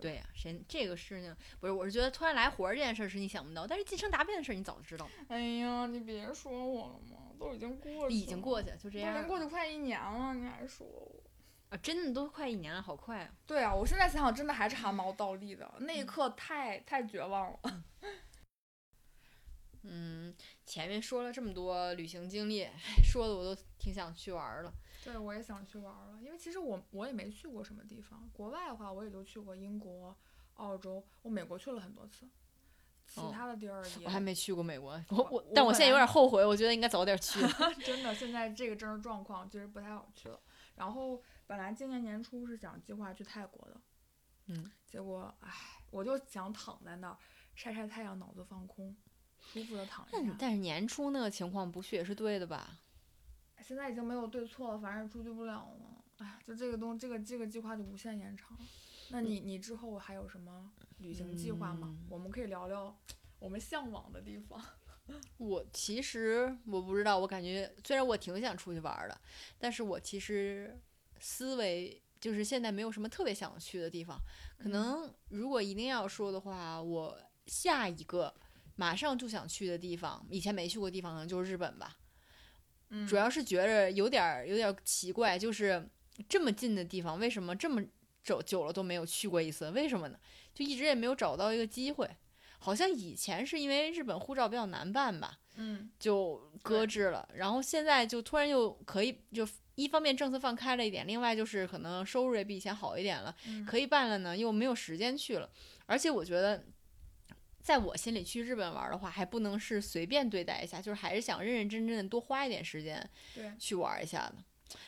[0.00, 1.72] 对呀、谁这个事情不是？
[1.72, 11.22] 我是觉得突然来活儿这件事儿是你想不到，但是晋升答辩的事儿你早就知道了，哎呀，你别说我了嘛，都已经过去，已经过去了，就这都已样经过去快一年了，你还说我？
[11.70, 11.76] 啊！
[11.82, 13.30] 真的都快一年了，好快啊！
[13.46, 17.84] 对啊，我现在想想，真的还是汗毛倒立的，那一刻太太绝望了。
[19.82, 20.34] 嗯，
[20.64, 22.66] 前面说了这么多旅行经历，
[23.04, 24.72] 说的我都挺想去玩儿了。
[25.08, 30.16] 对，我也想去玩了，因为其实我我也没去过什么地方，国外的话我也就去过英国、
[30.54, 32.28] 澳洲，我美国去了很多次，
[33.06, 37.40] 其哦他的地儿也、我还没去过美国，我我我，但我现在有点后悔，我觉得应该早点去。
[37.84, 40.38] 真的，现在这个政治状况其实不太好去了。
[40.74, 43.80] 然后本来今年年初是想计划去泰国的，
[44.46, 45.50] 嗯，结果唉，
[45.90, 47.18] 我就想躺在那儿
[47.54, 48.94] 晒晒太阳，脑子放空，
[49.40, 50.18] 舒服的躺一下。
[50.18, 52.78] 但但是年初那个情况不去也是对的吧？
[53.68, 56.02] 现在已经没有对错了，反正出去不了了。
[56.16, 58.56] 哎，就这个东这个这个计划就无限延长。
[59.10, 61.94] 那你你之后还有什么旅行计划吗？
[62.00, 62.98] 嗯我们可以聊聊
[63.38, 64.58] 我们向往的地方。
[65.36, 69.20] 我其实我不知道，我感觉虽然我挺想出去玩儿的，
[69.58, 70.80] 但是我其实
[71.20, 74.18] 思维就是现在没有什么特别想去的地方。
[74.56, 78.34] 可能如果一定要说的话，我下一个
[78.76, 81.97] 马上就想去的地方，以前没去过地方，可能就是日本吧。
[82.90, 85.88] 嗯主要是觉着有点儿有点儿奇怪，就是
[86.28, 87.82] 这么近的地方，为什么这么
[88.22, 89.70] 久久了都没有去过一次？
[89.70, 90.18] 为什么呢？
[90.54, 92.08] 就一直也没有找到一个机会。
[92.60, 97.28] 好像以前是因为日本护照比较难办吧，嗯就搁置了。
[97.34, 99.46] 然后现在就突然又可以，就
[99.76, 105.48] 一方面政策放开了一点，另外就是可能收入也比以前好一点了，嗯可以办了呢，又没有时间去了。
[105.86, 106.64] 而且我觉得，
[107.68, 114.36] 在我心里去日本玩的话，还不能是随便对待一下，就是还是想认认真真的多花一点时间对去玩一下的。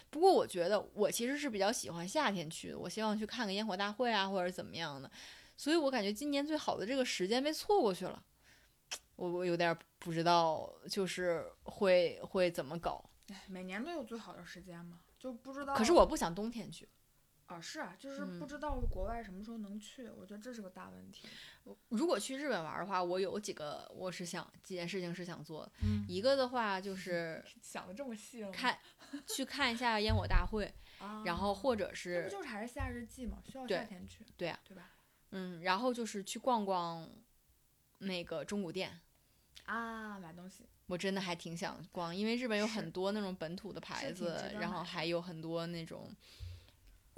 [0.08, 5.10] 不过我觉得我其实是比较喜欢夏天去的，我希望去看个烟火大会啊，或者怎么样的。
[5.58, 8.24] 所以我感觉今年最好的这个时间被错过去了，
[9.16, 13.04] 我我有点不知道，就是会会怎么搞。
[13.28, 15.74] 哎每年都有最好的时间嘛，就不知道。
[15.74, 16.88] 可是我不想冬天去。
[17.50, 21.26] 啊，是啊，就是不嗯知道国外什么时候能去，我觉得这是个大问题。
[21.88, 25.72] 如果去日本玩的话，我有几个我是想几件事情是想做的。
[25.82, 28.78] 嗯，一个的话就 是想的这么细了，看
[29.26, 34.90] 去看一下烟火大会， 啊，然后或者是不就是还是夏日季嘛，需要对夏天去，对啊对吧？
[35.32, 37.08] 嗯，然后就是去逛逛
[37.98, 39.00] 那个中古店。
[39.66, 46.12] 啊，买东西，我真的还挺想逛，因为日本有很多那种本土的牌子然后还有很多那种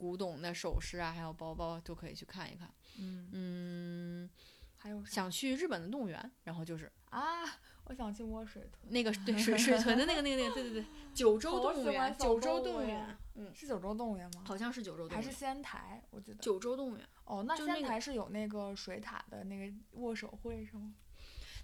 [0.02, 2.68] 古董的首饰啊，还有包包都可以去看一看。
[2.98, 4.30] 嗯，嗯，
[4.76, 7.44] 还有想去日本的动物园，然后就是啊？
[7.84, 10.84] 我想去摸水豚，那个对水水豚的那个那个那个，对对对，
[11.14, 14.42] 九州动物园，九州动物园，嗯，是九州动物园吗？
[14.44, 16.02] 好像是九州动物园，还是仙台？
[16.10, 16.38] 我记得。
[16.38, 20.92] 九州动物园，哦，那仙台是有那个水獭的那个握手会是吗？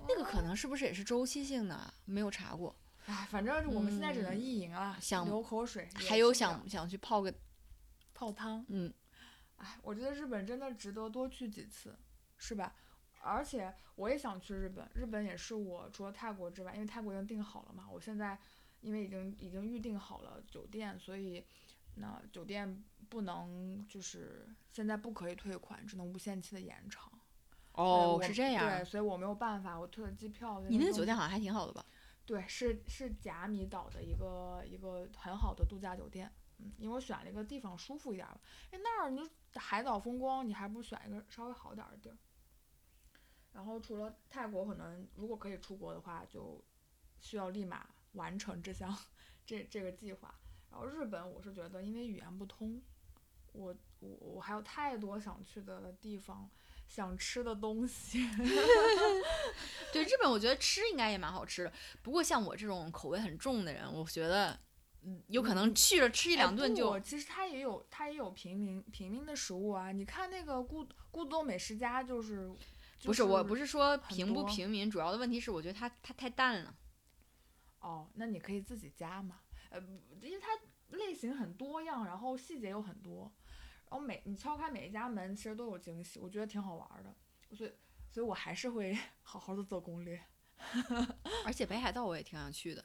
[0.09, 1.93] 那个可能是不是也是周期性的啊？
[2.05, 2.73] 没有查过。
[3.07, 5.89] 哎，反正我们现在只能嗯意淫啊，想流口水。
[5.95, 7.35] 还有想想去泡个，
[8.19, 8.93] 泡汤，嗯，
[9.59, 11.97] 哎，我觉得日本真的值得多去几次，
[12.37, 12.75] 是吧？
[13.23, 18.37] 而且我也想去日本，日本也是我除了泰国之外，因为泰国已经订好了嘛，我现在
[18.81, 21.45] 因为已经已经预定好了酒店，所以
[21.95, 27.13] 那酒店不能就是现在不可以退款，只能无限期的延长。
[27.75, 28.85] 哦我，是这样对，。
[28.85, 30.61] 所以我没有办法，我退了机票。
[30.69, 31.87] 你那个酒店好像还挺好的吧？
[32.27, 36.29] 对，是是甲米岛的一个一个很好的度假酒店。
[36.59, 38.41] 嗯，因为我选了一个地方舒服一点吧，
[38.73, 42.17] 因为那儿你海岛风光，你还不如选一个稍微好点儿的地儿。
[43.53, 46.65] 然后除了泰国，可能如果可以出国的话，就
[47.21, 48.97] 需要立马完成这项
[49.47, 50.35] 这这个计划。
[50.71, 52.81] 然后日本，我是觉得因为语言不通，
[53.53, 56.49] 我我我还有太多想去的地方，
[56.87, 58.29] 想吃的东西。
[59.93, 64.61] 对，日本我觉得吃应该也蛮好吃的，不过像我这种口味很重的人，我觉得，
[65.29, 69.93] 有可能去了吃一两顿就哎其实它也有它也有平民平民的食物啊。
[69.93, 72.51] 你看那个故故都美食家就是，
[73.05, 76.77] 不是我不是是说很平不平民，主要的问题是我觉得它它太淡了。
[77.81, 79.41] 哦，那你可以自己加嘛。
[79.71, 79.81] 呃，
[80.21, 80.49] 因为它
[80.97, 83.33] 类型很多样，然后细节又很多，
[83.89, 87.15] 然后每你敲开每一家门，其实都有惊喜，我觉得挺好玩儿的。
[87.55, 87.73] 所以
[88.11, 90.21] 所以我还是会 好好的做攻略。
[91.47, 92.85] 而且北海道我也挺想去的，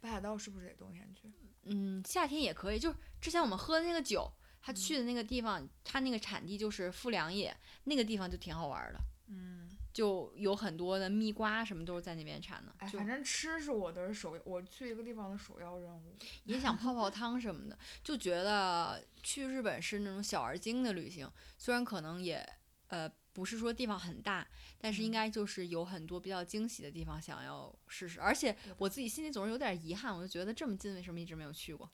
[0.00, 1.32] 北海道是不是得冬天去？
[1.66, 2.78] 嗯，夏天也可以。
[2.78, 8.98] 就是之前我们喝的那个酒，他嗯去的那个地方，他那个产地就是富良野，那个地方就挺好玩的，
[9.28, 16.16] 嗯，就有很多的蜜瓜什么都是在那边产的，哎，反正吃是我的首，我去一个地方的首要任务。
[16.44, 22.46] 也想泡泡汤什么的，就觉得去日本是那种小而精的旅行，虽然可能也
[22.88, 28.18] 呃不是说地方很大，但是应嗯该就是有很多比较惊喜的地方想要试试。
[28.18, 31.90] 而且我自己心里总是有点遗憾，我就觉得这么近为什么一直没有去过？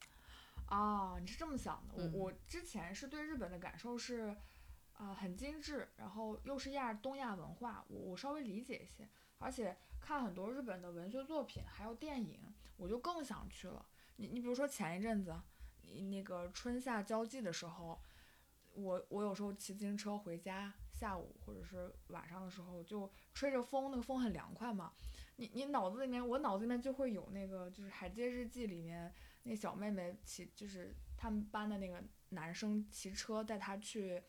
[0.67, 1.95] 啊，你是这么想的？
[1.97, 4.37] 我嗯我之前是对日本的感受是，
[4.93, 12.39] 啊、很精致，然后又是亚东亚文化，我我稍微理解一些，而且看很多日本的文学作品还有电影，
[12.77, 13.85] 我就更想去了。
[14.15, 15.35] 你你比如说前一阵子，
[15.83, 18.01] 你那个春夏交际的时候，
[18.75, 24.93] 我我有时候骑自行车回家，下午或者是晚上的时候，就吹着风，那个风很凉快嘛。
[25.35, 29.13] 你你脑子里面，我脑子里面就会有那个，就是《海街日记》里面
[29.43, 34.23] 那小妹妹骑，就是他们班的那个男生骑车带她去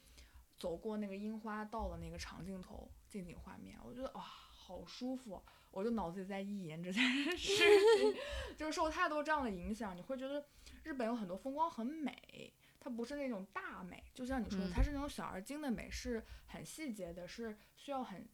[0.57, 5.43] 走过那个樱花道的那个长镜头近景画面，我觉得哇，好舒服。
[5.69, 8.13] 我就脑子里在意淫这件事情，
[8.57, 10.43] 就是受太多这样的影响，你会觉得
[10.83, 18.27] 日本有很多风光很美，它不是那种大美，就像你说的，嗯它是那种小而精的美，是很细节的，是需要很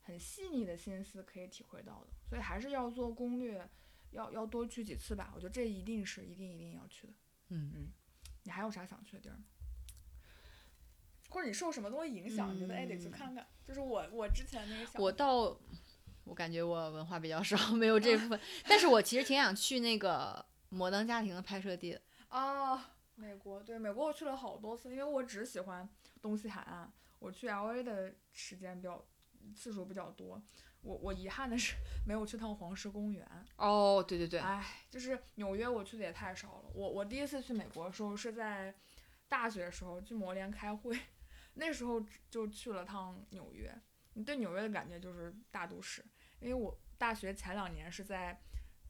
[0.00, 3.64] 很细腻的心思可以体会到的，所以还是要做攻略，
[4.10, 5.32] 要要多去几次吧。
[5.36, 7.12] 我觉得这一定是一定一定要去的。
[7.50, 7.88] 嗯嗯
[8.42, 9.44] 你还有啥想去的地儿吗？
[11.28, 13.46] 或者你受什么东西影响，你觉得哎得去嗯看看？
[13.64, 15.56] 就是我我之前那个想我到，
[16.24, 18.40] 我感觉我文化比较少，没有这部分。
[18.64, 20.44] 但是我其实挺想去那个
[20.76, 22.02] 《摩登家庭》的拍摄地的。
[22.28, 22.76] 啊，
[23.14, 25.88] 美国对美国我去了好多次，因为我只喜欢
[26.20, 29.04] 东西海岸，我去 L A 的时间比较
[29.54, 30.42] 次数比较多。
[30.80, 33.24] 我我遗憾的是没有去趟黄石公园，
[33.56, 36.70] 哦，对对对，哎，就是纽约我去的也太少了。
[36.74, 38.74] 我我第一次去美国的时候是在
[39.28, 40.98] 大学的时候去摩联开会，
[41.54, 43.72] 那时候就去了趟纽约。
[44.14, 46.04] 你对纽约的感觉就是大都市，
[46.40, 48.42] 因为我大学前两年是在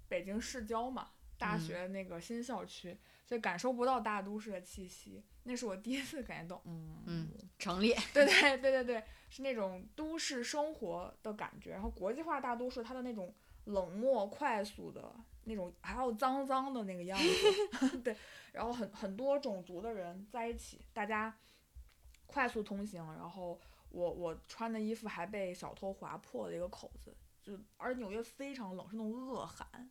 [0.08, 2.98] 北京市郊嘛，大嗯学那个新校区，
[3.32, 5.22] 所以感受不到大都市的气息。
[5.44, 7.94] 那是我第一次感觉到，嗯嗯，成立。
[8.12, 11.70] 对对对对对，是那种都市生活的感觉。
[11.70, 15.10] 然后国际化大都市它的那种冷漠、快速的
[15.44, 17.18] 那种，还有脏脏的那个样
[17.80, 18.14] 子， 对。
[18.52, 21.34] 然后很很多种族的人在一起，大家
[22.26, 23.02] 快速通行。
[23.14, 29.90] 然后我我穿的衣服还被小偷划破了一个口子，就而纽约非常冷，是那种恶寒，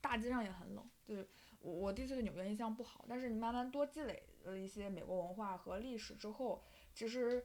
[0.00, 0.84] 大街上也很冷。
[1.06, 1.28] 就是
[1.64, 7.42] 我我第一次对纽约印象不好，但是你慢慢多积累了一些美国文化和历史之后，其实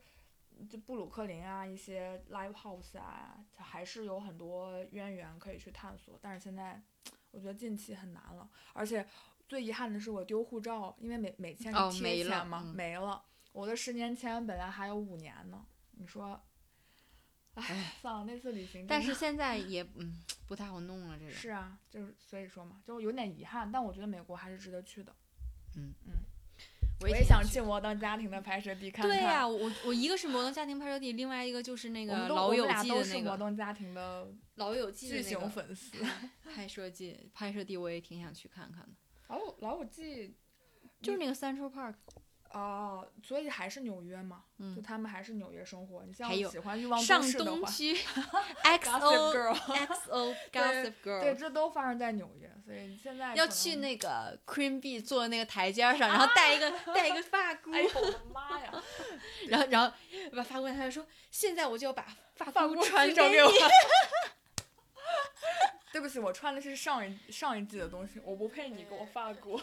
[0.68, 6.18] 就布鲁克林啊，一些 live house 啊，它还是有很多渊源可以去探索。
[6.20, 6.82] 但是现在
[7.30, 9.06] 我觉得近期很难了，而且
[9.48, 13.24] 最遗憾的是我丢护照，因为每每签哦是贴没了签嘛，嗯没了。
[13.52, 16.38] 我的十年签本来还有五年呢，你说，
[17.60, 18.86] 唉，算了，那次旅行。
[18.86, 21.30] 但是现在也嗯不太好弄了，这个。
[21.30, 25.14] 是啊，就是所以说嘛，就有点遗憾，但我觉得美国还是值得去的。
[25.76, 26.12] 嗯嗯
[27.02, 29.16] 我也想去摩登家庭的拍摄地看看。
[29.16, 35.96] 对呀、我我一个是摩登家庭拍摄地，另外一个就是那个老友记的那个都是摩登家庭的老友记的巨型粉丝。
[36.54, 38.90] 拍摄地拍摄地，我也挺想去看看的，
[39.28, 40.36] 老友老友记
[41.00, 41.94] 就是那个 Central Park。
[42.52, 46.04] 哦，所以还是纽约嘛，就嗯，他们还是纽约生活。
[46.04, 47.94] 你像还喜欢欲望上都市的话东区
[48.64, 51.34] XO Girl，XO 对 Gossip 对。
[51.36, 58.82] 这都发生在纽约，所以现在可要去能那个 Queen Bee 坐那个台阶儿上，然后戴一个 戴一个发箍，哎呦我的妈呀！
[59.48, 59.92] 然后然后
[60.36, 63.50] 把发箍拿下来说，现在我就要把发发箍箍传寄给我。
[65.92, 69.60] 对不起，我穿的是上一上一季的东西，我不配你给我发箍。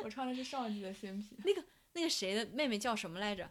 [0.00, 1.38] 我穿的是上一季的新品。
[1.44, 1.62] 那个
[2.08, 3.50] 谁的妹妹叫什么来着？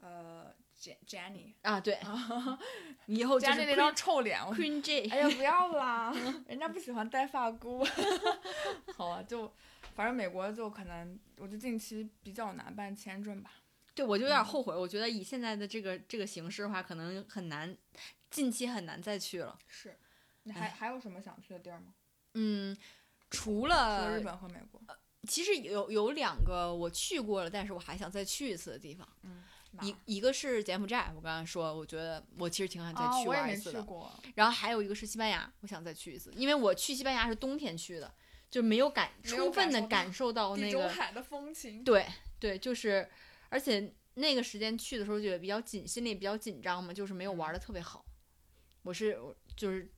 [0.00, 1.98] 呃，Jen Jenny，啊，对，
[3.06, 5.08] 你以后就是 Jenny 那张臭脸，我 Queen J。
[5.08, 6.12] 哎呀，不要啦，
[6.48, 7.86] 人家不喜欢戴发箍。
[8.96, 9.52] 好啊，就
[9.94, 13.52] 反正美国就可能，我觉得近期比较难办签证吧。
[13.94, 14.74] 对，我就有点后悔。
[14.74, 17.76] 我觉得以现在的这个这个形式的话，可能很难，
[18.30, 19.56] 近期很难再去了。
[19.68, 19.96] 是，
[20.44, 21.94] 你还哎还有什么想去的地儿吗？
[22.34, 22.76] 嗯，
[23.30, 24.80] 除除了了日本和美国，
[25.28, 29.08] 其实有有两个我去过了，但是我还想再去一次的地方。
[29.80, 33.86] 一一个是柬埔寨，我刚才说，我觉得我其实挺想再啊，去玩一次的。
[34.34, 38.12] 然后还有一个是西班牙，我想再去一次，因为我去西班牙是冬天去的，
[38.50, 41.82] 就没有感充分的感感受到那个中海的风情。
[41.82, 42.06] 对
[42.38, 43.08] 对，就是
[43.48, 48.04] 而且那个时间去的时候就也比较紧，心里比较紧张嘛，就是没有玩的特别好。
[48.82, 49.90] 我是我就是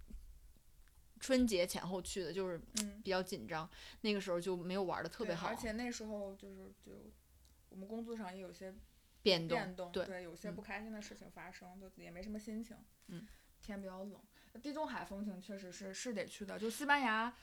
[1.25, 3.67] 春节前后去的，就是嗯，比较紧张，
[4.03, 7.11] 那个时候就没有玩的特别好，而且那时候就是就
[7.71, 8.75] 我们工作上也有些
[9.23, 12.77] 变动变动，对有些嗯不开心的事情发生，就也没什么心情。
[13.07, 13.27] 嗯，
[13.63, 14.21] 天比较冷，
[14.61, 17.35] 地中海风情确实是是得去的，就西班牙。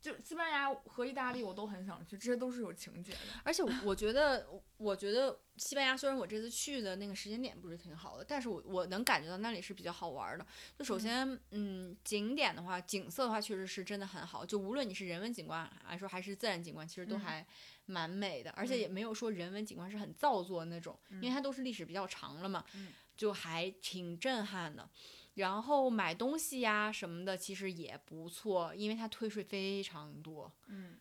[0.00, 3.18] 就西班牙和意大利我都很想去，这些都是有情节的。
[3.44, 10.44] 而且我我觉得，我觉得西班牙虽然我这次去的那个时间点不是挺好的，但是我我能感觉到那里是比较好玩的。
[10.76, 14.44] 就首先，嗯，景点的话，景色的话，确实是真的很好。
[14.44, 17.46] 就无论你是人文景观来说，还是自然景观，其实都嗯还
[17.86, 18.50] 蛮美的。
[18.50, 24.90] 而且嗯也没有说人文景观是很造作的那种，因为它都是历史比较长了嘛，嗯就还挺震撼的。
[25.34, 30.52] 然后买东西呀什么的，其实也不错，因为它退税非常多。
[30.66, 30.98] 嗯，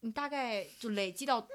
[0.00, 1.46] 你大概就累计到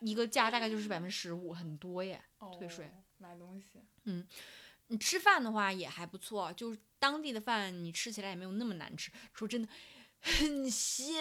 [0.00, 2.22] 一个价，大概就是百分之十五，很多耶。
[2.58, 4.26] 退税哦买东西，嗯
[4.88, 9.10] 你吃饭的话也还不错，就是当地的饭你吃起来也没有那么难吃。
[9.32, 9.68] 说真的，
[10.20, 11.16] 很鲜，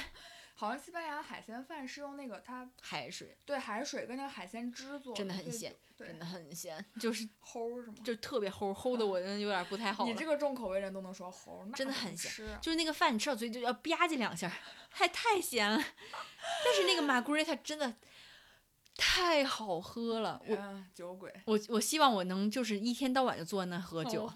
[0.56, 7.94] 好像西班牙海鲜饭是用那个它海水对海水跟那个海鲜汁做的，真的很鲜就，对真的，很鲜，就是齁是吗？
[8.04, 10.24] 就特别齁，齁的我真的有点不太好你这。
[10.24, 12.58] 个重口味人都能说齁，那真的很鲜吃啊。
[12.62, 14.54] 就是那个饭你吃到嘴里就要吧唧两下儿，
[14.90, 15.76] 太太咸了。
[16.64, 17.94] 但是那个马格瑞它真的
[18.96, 21.32] 太好喝了，我嗯，酒鬼。
[21.46, 24.32] 我我希望我能就是一天到晚就坐在那喝酒。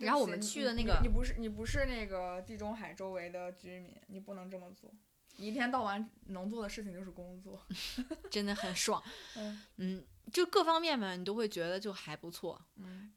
[0.00, 4.92] 然后我们去的那个你不是你不是那个地中海周围的居民，你不能这么做。
[5.36, 7.64] 你一天到晚能做的事情就是工作。
[8.30, 9.02] 真的很爽。
[9.36, 12.60] 嗯嗯，就各方面嘛，你都会觉得就还不错。
[12.76, 13.12] 嗯，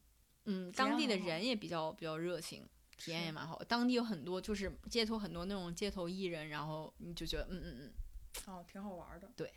[0.45, 2.65] 嗯，当地的人也比较比较热情，
[2.97, 3.61] 体验也蛮好。
[3.63, 7.93] 当地有很多就是街头很多那种街头艺人，然后你就觉得嗯嗯嗯
[8.47, 9.29] 哦，挺好玩的。
[9.35, 9.51] 对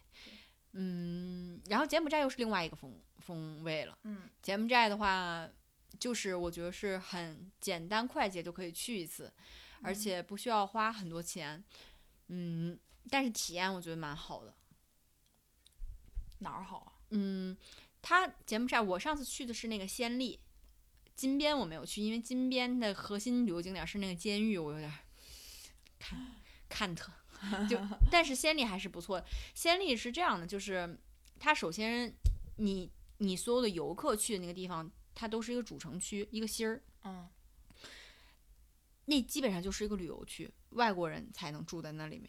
[0.73, 3.97] 嗯，然后柬埔寨又是另外一个风风味了。
[4.03, 5.49] 嗯柬埔寨的话，
[5.99, 9.33] 就是我觉得是很简单快捷就可以去一次，
[9.83, 11.63] 而嗯且不需要花很多钱。
[12.29, 12.79] 嗯，
[13.11, 14.55] 但是体验我觉得蛮好的。
[16.39, 16.93] 哪儿好啊？
[17.11, 17.57] 嗯，
[18.03, 20.39] 它柬埔寨我上次去的是那个暹粒，
[21.15, 24.99] 金边我没有去，因为金边的核心旅游景点是那个监狱，我有点儿
[25.99, 26.35] 看
[26.69, 27.13] 看特。
[27.69, 27.79] 就
[28.11, 29.27] 但是暹粒还是不错的。
[29.55, 30.99] 暹粒是这样的，就是
[31.39, 32.13] 它首先
[32.57, 37.29] 你你所有的游客去的那个地方，它都是一个主城区，一个心儿，嗯
[39.07, 42.29] 那基本上就是一个旅游区，外国人才能住在那里面。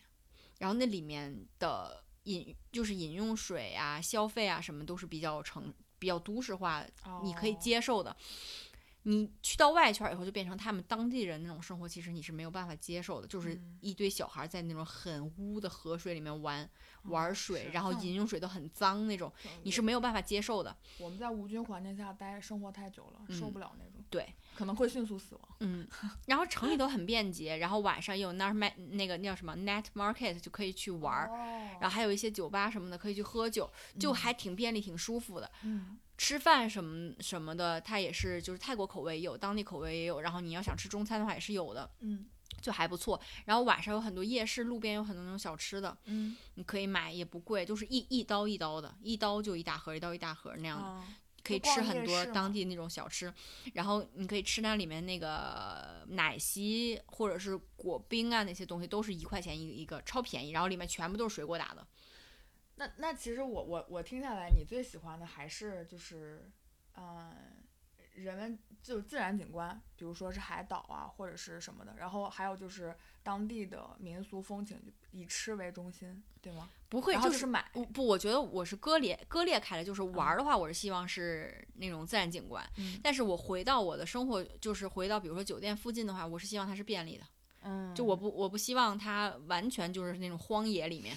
[0.59, 6.89] 然后那里面的饮就是饮用水啊、消费啊什么都是比较城比较都市化的，
[7.23, 8.15] 你可以哦接受的。
[9.03, 16.69] 你去到外圈儿以后，就变成他们当地人那种生活，其实你是没有办法接受的，就是嗯一堆小孩在那种很污的河水里面玩
[17.07, 19.31] 玩哦水，然后饮用水都很脏那种，
[19.63, 20.75] 你是没有办法接受的。
[20.99, 25.43] 我们在无菌环境下待生活太久了，受嗯不了那种，对，可能会迅速死亡。
[25.61, 25.87] 嗯，
[26.27, 33.69] 然后城里都很便捷，然后晚上也有那儿卖那个那叫什么 net market 就可以去玩儿，哦然后还有一些酒吧什么的可以去喝酒，
[33.99, 35.49] 就嗯还挺便利、挺舒服的。
[35.63, 42.25] 嗯吃饭什么什么的，它也是就是泰国口味也有，当地口味也有，然后你要想吃中餐的话也是有的，嗯
[42.61, 43.19] 就还不错。
[43.45, 50.85] 然后晚上有很多夜市，路边有很多那种小吃的，嗯你可以买，也不贵，就是一一刀一刀的，一刀就一大盒，一刀一大盒那样的。
[50.85, 51.05] 啊
[51.43, 53.33] 可以吃很多当地那种小吃，
[53.73, 61.87] 然后你可以吃那里面那个奶昔或者是果冰啊那些东西，都是一块钱一一个，超便宜，然后里面全部都是水果打的，
[62.75, 66.51] 那那其实我我我听下来，你最喜欢的还是就是，
[66.97, 67.33] 嗯、
[68.15, 74.79] 人文就自然景观，比如说是海岛啊，或者是什么的，然后还有就是当地的民俗风情，
[75.11, 76.69] 以吃为中心，对吗？
[76.87, 82.97] 不会，就是买，不不，我觉得我是割裂割裂开来，就是玩的话，我是希望是那种自然景观，嗯。
[83.03, 87.25] 但是我回到我的生活，就是回到比如说酒店附近的话，我是希望它是便利的，
[87.63, 91.13] 嗯，就我不我不希望它完全就是那种荒野里面，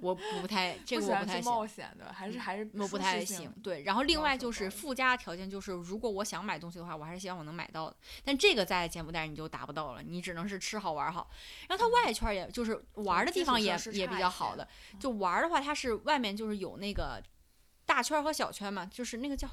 [0.00, 1.44] 我不太这个我不太行。
[1.44, 3.82] 冒险的，还是还是我不太行，对。
[3.82, 7.96] 然后另外就是附加条件，就是如果我想买东西的话，我还是希望我能买到的。
[8.24, 11.30] 但这个在柬埔寨你就达不到了，你只能是吃好玩好。
[11.68, 14.66] 然后它外圈也就是玩的地方也也比较好的，
[14.98, 17.22] 就玩的话，它是外面就是有那个
[17.86, 19.48] 大圈和小圈嘛，就是那个叫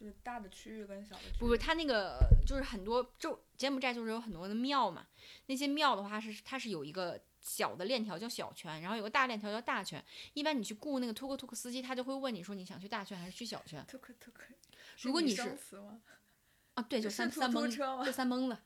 [0.00, 5.06] 就是大的区域跟小的区域，不是它那个就是很多就柬埔寨就是有很多的庙嘛，
[5.44, 10.02] 那些庙的话是它是有一个小的链条叫小圈，然后有个大链条叫大圈。
[10.32, 14.32] 一般你去雇那个突克突克司机，他就会问你说你想去大圈还是去小圈 tuk tuk，。
[15.02, 15.42] 如果你是？
[16.74, 16.82] 啊？
[16.88, 18.56] 对，就三三蹦就三蹦子。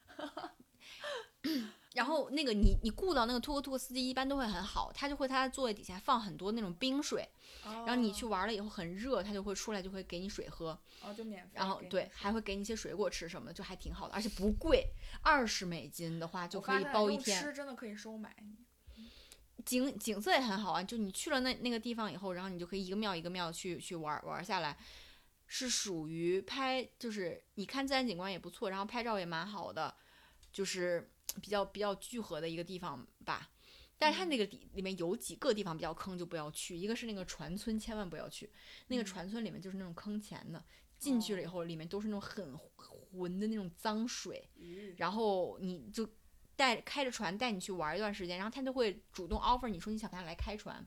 [1.94, 7.28] 然后那个你你雇到那个托克托克司机一般都会很好，他就会他在座位底下放很多那种冰水，
[7.64, 10.78] 然然后你去，玩了以后很热，他就会出来就会给你水喝。
[11.02, 11.52] 哦，就免费。
[11.54, 14.86] 然后对，还会给你一些水果吃什么的，就还挺好的，而且不贵，
[15.22, 17.40] 二十美金的话就可以包一天。
[17.40, 18.64] 吃真的可以收买你。
[19.64, 24.76] 景景色也很好啊，就你去了那那个地方以后，然后你就可以一个庙一个庙去去玩玩下来，
[25.46, 29.94] 是属于拍，就是你看自然景观也不错，然后拍照也蛮好的，
[30.52, 31.08] 就是
[31.40, 33.50] 比较比较聚合的一个地方吧。
[33.96, 36.76] 但是它那个里里面有几个地方比较坑，就不要去。
[36.76, 38.52] 一个是那个船村，千万不要去。
[38.88, 40.62] 那个嗯船村里面就是那种坑钱的，
[40.98, 44.50] 进去了以后，里面都是那种很浑的那种脏水。
[44.96, 46.06] 然后你就
[46.56, 50.86] 带开着船带你去玩一段时间，然后他就会主动 offer 你说你想不想来开船，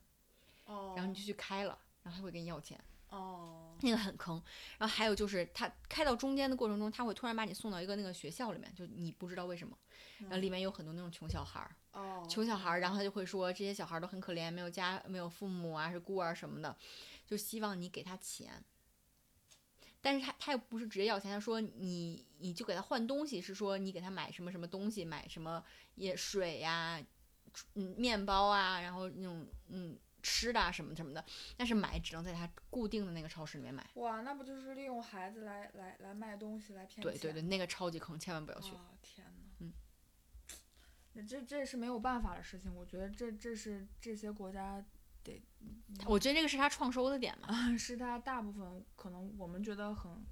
[0.65, 2.79] 哦然后你就去开了，然后他会给你要钱，
[3.09, 4.41] 哦，那个很坑。
[4.77, 9.77] 然后还有就是他开到中间的过程中，他会突然把你送到一个那个学校里面，就你不知道为什么，
[10.19, 16.75] 然后里面有很多那种穷小孩儿，哦，穷小孩儿，然后他就会说这些小孩儿都很可怜，没有家没有父母啊，是孤儿什么的，
[17.25, 18.63] 就希望你给他钱。
[19.99, 25.61] 但是他他又不是直接要钱，他说你你就给他换东西，是说你给他买什么什么东西，买什么
[25.95, 27.03] 也水呀、
[27.73, 29.97] 嗯面包啊，然后那种嗯
[30.27, 31.23] 吃的啊什么什么的，
[31.55, 33.89] 但是买只能在他固定的那个超市里面买。
[33.93, 37.01] 哇，那不就是利用孩子来来来卖东西来骗钱？
[37.01, 38.75] 对对对，那个超级坑，千万不要去。
[38.75, 39.71] 啊，天呐，嗯，
[41.13, 42.75] 那这这是没有办法的事情。
[42.75, 44.83] 我觉得这这是这些国家
[45.23, 45.41] 得
[46.05, 47.47] 我觉得这个是他创收的点嘛。
[47.55, 50.25] 啊，是他大部分可能我们觉得很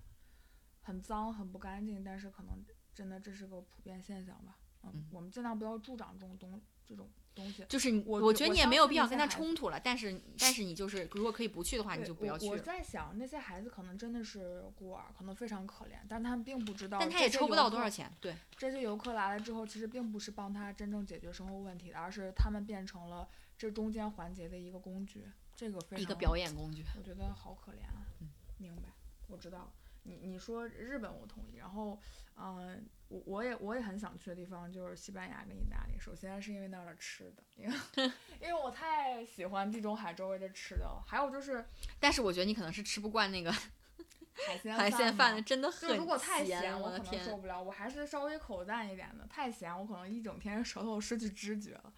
[0.81, 4.57] 很脏、很不干净，但是可能真的这是个普遍现象吧。
[4.85, 7.65] 嗯，嗯我们尽量不要助长这种东这种东西。
[7.67, 12.57] 就是我我觉得你也没有必要跟他冲突了，但是但是你就是如果可以不去的话，你就不要我我。
[12.57, 16.97] 在想，那些孩子可能真的是孤儿，可能非常可怜，但他们并不知道。
[16.99, 17.89] 但他也抽不到多少。
[17.89, 23.27] 钱，对，这些游客来了之后，其实并不是帮他真正解决生活问题的，而是他们变成了
[23.57, 25.27] 这中间环节的一个工具。
[25.55, 26.83] 这个非常一个表演工具。
[26.97, 28.05] 我觉得好可怜啊。
[28.21, 28.83] 嗯明白，
[29.27, 29.71] 我知道。
[30.03, 31.99] 你你说日本我同意，然后，
[32.37, 35.99] 嗯、我我也我也很想去的地方就是西班牙跟意大利。
[35.99, 37.75] 首先是因为那儿的吃的，因为
[38.41, 41.03] 因为我太喜欢地中海周围的吃的了。
[41.07, 41.63] 还有就是
[41.99, 47.37] 但是我觉得你可能是吃不惯那个海鲜 海鲜饭的，真的很就如果太咸，我我可能受！
[47.37, 47.61] 不了。
[47.61, 51.93] 我还是稍微口淡一点的，太咸我可能一整天舌头失去知觉了。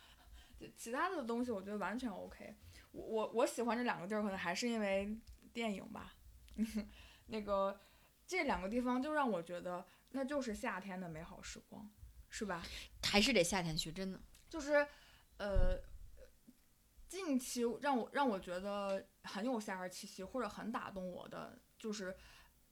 [0.59, 2.55] 就其他的东西我觉得完全 OK。
[2.91, 5.15] 我我我喜欢这两个地儿，可能还是因为
[5.53, 6.13] 电影吧。
[7.27, 7.79] 那个
[8.25, 11.89] 这两个地方就让我觉得那就是夏天的美好时光，
[12.29, 12.63] 是吧？
[13.03, 14.19] 还是得夏天去，真的。
[14.49, 14.87] 就是
[15.37, 15.77] 呃，
[17.07, 22.15] 近期让我让我觉得很有夏日气息，或者很打动我的，就是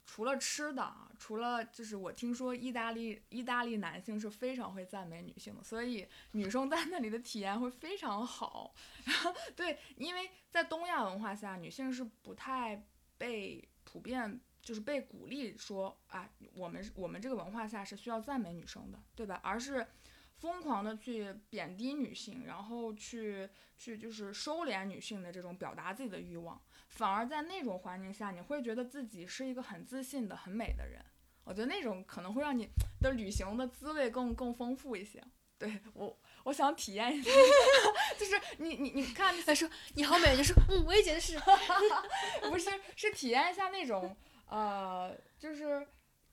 [0.06, 8.74] 除了吃的啊，除了就是我听说意大利意大利男性是非常会赞美女性的，所以女生在那里的体验会非常好。
[9.56, 14.40] 对，因为在东亚文化下，女性是不太被普遍。
[14.66, 19.40] 就是被鼓励说啊，我们我们这个文化下是需要赞美女生的，对吧？
[19.44, 19.86] 而是
[20.40, 23.48] 疯狂的去贬低女性，然后去
[23.78, 26.60] 去就是收敛女性的这种表达自己的欲望，
[26.90, 31.00] 反而在那种环境下，你会觉得自己是一个很自信的、很美的人。
[31.44, 32.68] 我觉得那种可能会让你
[33.00, 35.24] 的旅行的滋味更更丰富一些。
[35.58, 37.32] 对我，我想体验一下，
[38.20, 41.40] 就是你你你看，他说你好美，就说嗯，我也觉得是。
[42.50, 44.16] 不是是体验一下那种
[44.48, 45.86] 呃，就是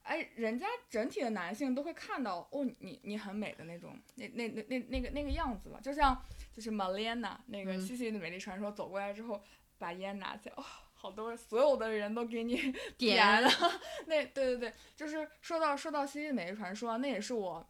[0.02, 9.42] 哎，人家整体的男性都会看到哦，你你很美的那种，那那那那那个那个样子吧，就像就是 Malena 那个嗯西西里的美丽传说走过来之后，
[9.78, 13.48] 把烟拿起来，哦，好多所有的人都给你点了。
[14.06, 17.66] 那对对对，就是说到说到西西里美丽传说，那也是我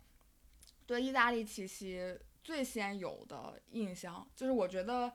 [0.86, 5.12] 对意大利气息最先有的印象，就是我觉得。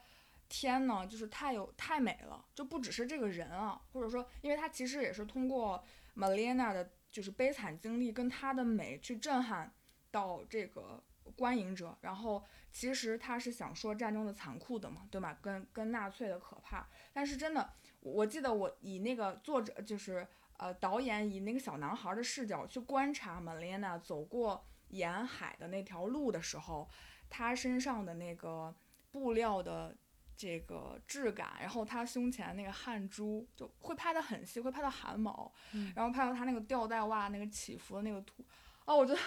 [0.50, 5.84] 天呐，就是太有太美了，就不只是这个人啊，或者说，因为他其实也是通过
[6.16, 9.74] Malena 的，就是悲惨经历跟她的美去震撼
[10.10, 11.04] 到这个
[11.36, 15.38] 观影者，然后其实他是想说战争的残酷的嘛，对吧？
[15.42, 20.26] 跟跟纳粹的可怕，但是真的，我记得我以那个作者就是
[20.58, 26.90] 呃导演以那个小男孩的视角去观察 Malena 走过沿海的那条路的时候，
[27.30, 28.74] 他身上的那个
[29.12, 29.96] 布料的。
[30.38, 38.46] 这个质感，然后他胸前那个汗珠就会拍的很细，会拍到汗毛，嗯然后拍到他那个吊带袜那个起伏的那个图，
[38.86, 39.20] 哦，我觉得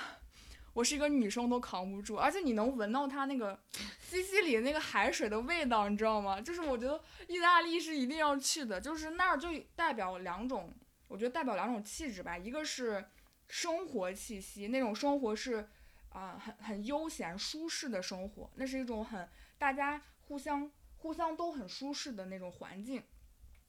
[0.72, 3.60] 我是一个女生都扛不住，而且你能闻到他那个
[3.98, 6.40] 西西里那个海水的味道，你知道吗？
[6.40, 10.72] 就是我觉得意大利是一定要去的，就是那儿就代表两种，
[11.08, 13.04] 我觉得代表两种气质吧，一个是
[13.48, 15.68] 生活气息，那种生活是
[16.10, 20.70] 啊、很很悠闲舒适的生活，那是一种很大家互相。
[21.00, 23.02] 互相都很舒适的那种环境，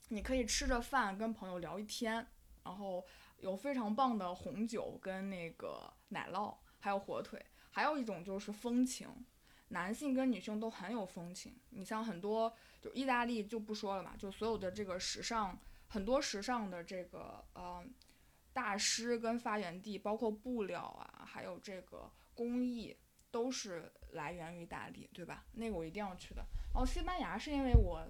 [0.09, 2.27] 你可以吃着饭跟朋友聊一天，
[2.63, 3.05] 然后
[3.37, 7.43] 有非常棒的红酒跟那个奶酪，还有火腿。
[7.71, 9.07] 还有一种就是风情，
[9.69, 11.57] 男性跟女性都很有风情。
[11.69, 15.57] 你像很多就意大利就不说了嘛，就所有的这个时尚，
[15.87, 17.83] 很多时尚的这个呃
[18.51, 22.97] 大师跟发源地，包括布料啊，还有这个工艺。
[23.33, 25.45] 都是来源于大理，对吧？
[25.53, 26.45] 那个我一定要去的。
[26.73, 28.07] 哦，西班牙是因为我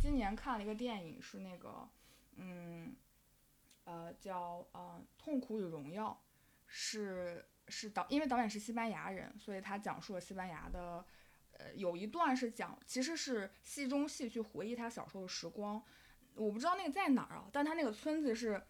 [0.00, 1.88] 今年看了一个电影，是那个，
[2.36, 2.94] 嗯，
[3.84, 6.10] 呃，叫呃《痛苦与荣耀》，
[6.66, 11.04] 是是导，因为导演是西班牙人，所以他讲述了西班牙的，
[11.52, 15.82] 呃，有一段是讲，其实是戏中戏去回忆他小时候的时光。
[16.34, 18.60] 我不知道那个在哪儿啊，但他那个村子是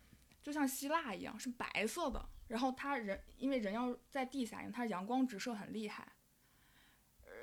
[0.43, 2.29] 就像希腊一样，是白色的。
[2.49, 6.12] 然后他人因为人要在地下，因为他阳光直射很厉害。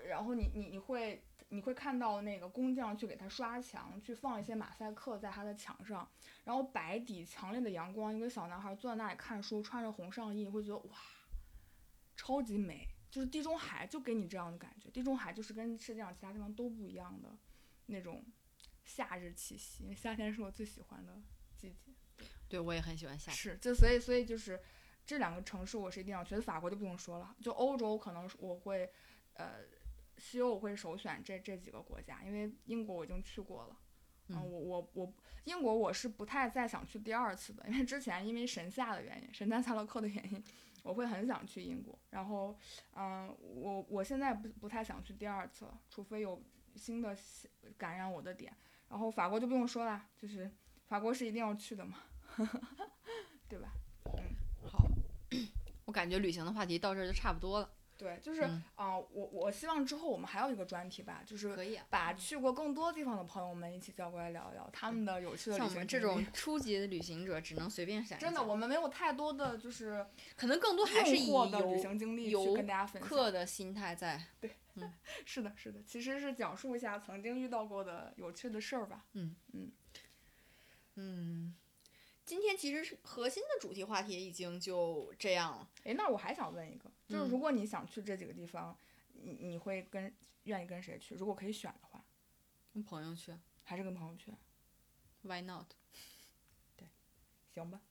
[0.09, 6.07] 然后你你你会你会看到那个工匠去给他刷墙，去放一些马赛克在他的墙上，
[6.43, 10.97] 然后白底强烈的阳光，一个小男孩坐在那里看书，穿着红上衣，你会觉得哇，
[12.15, 12.87] 超级美。
[13.09, 17.35] 就是地中海就给你这样的感觉，地中海就是跟世界上其他地方都不一样的
[17.87, 18.23] 那种
[18.85, 21.19] 夏日气息，因为夏天是我最喜欢的
[21.57, 21.91] 季节。
[22.47, 23.35] 对我也很喜欢夏天。
[23.35, 24.61] 是，就所以所以就是
[25.07, 28.87] 这两个城市我是一定要去的，法国就不用说了，就欧洲可能我会
[29.33, 29.63] 呃。
[30.19, 33.77] 西欧我会首选这这几个国家，因为英国我已经去过了。
[34.27, 35.13] 嗯，我我我
[35.45, 40.43] 英国我是不太再想去第二次的，因为之前因为神夏的原因，神探夏洛克的原因，
[40.83, 41.97] 我会很想去英国。
[42.11, 42.55] 然后，
[42.93, 46.39] 嗯、呃，我我现在不不太想去第二次了，除非有
[46.75, 47.17] 新的
[47.75, 48.55] 感染我的点。
[48.87, 50.51] 然后法国就不用说了，就是
[50.85, 51.97] 法国是一定要去的嘛，
[53.49, 53.71] 对吧？
[54.13, 54.35] 嗯，
[54.67, 54.85] 好，
[55.85, 57.69] 我感觉旅行的话题到这儿就差不多了。
[57.99, 70.05] 对，就是啊、嗯呃，我我希望之后我们还有一个专题吧，就是可以啊把去过更多地方的朋友们一起叫过来聊一聊他们的有趣的旅像行我们这种初级的旅行者，只能随便想真的，我们没有太多的就是
[70.37, 73.09] 可能更多还是以诱惑的旅游行经历去跟大家分享。
[73.09, 74.23] 客的心态在。
[74.39, 74.93] 对，嗯
[75.25, 79.03] 是的，是的，其实是讲述一下曾经遇到过的有趣的事儿吧。
[79.11, 79.71] 嗯嗯
[80.95, 81.55] 嗯，
[82.23, 85.67] 今天其实是核心的主题话题已经就这样了。
[85.83, 88.77] 哎，那我还想问一个，就是嗯如果你想去这几个地方，
[89.13, 91.15] 你你会跟愿意跟谁去？
[91.15, 92.05] 如果可以选的话，
[92.73, 94.31] 跟朋友去还是跟朋友去
[95.23, 95.65] ？，Why not？
[96.77, 96.87] 对
[97.53, 97.81] 行吧。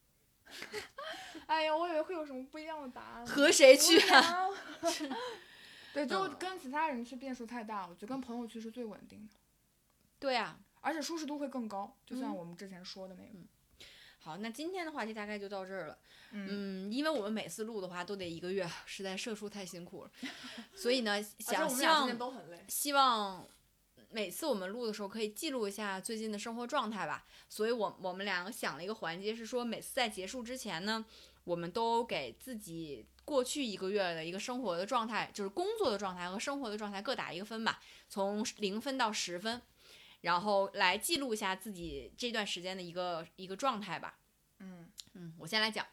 [1.47, 3.27] 哎呀，我以为会有什么不一样的答案。
[3.27, 4.19] 和谁去啊？
[4.21, 4.49] 啊？
[5.93, 9.35] 对，就嗯跟其他人去变数太大了，我觉得跟朋友去是最稳定的，
[10.19, 10.61] 对啊。
[10.81, 11.97] 而且舒适度会更高。
[12.07, 13.39] 就像嗯我们之前说的那个，
[14.29, 15.99] 好，那今天的话题大概就到这儿了。
[16.33, 20.11] 嗯，嗯，因为我们每次录的话都得一个月，实在社畜太辛苦了，
[20.77, 22.63] 所以呢，想希我们俩之间望都很累。
[22.69, 23.47] 希望
[24.11, 27.25] 每次我们录的时候可以记录一下最近的生活状态吧。
[27.49, 31.03] 所以我我们两个想了一个环节，是说每次在结束之前呢，
[31.45, 39.63] 我们都给自己过去一个月的一个生活的状态，就是工作的状态和生活的状态各打一个分吧，从零分到十分，
[40.21, 44.19] 然后来记录一下自己这段时间的一个一个状态吧。
[44.59, 45.87] 嗯嗯，我先来讲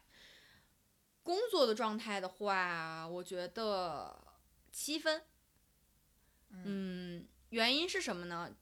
[1.22, 4.24] 工作的状态的话，我觉得
[4.72, 5.22] 七分。
[6.50, 8.54] 嗯，原因是什么呢？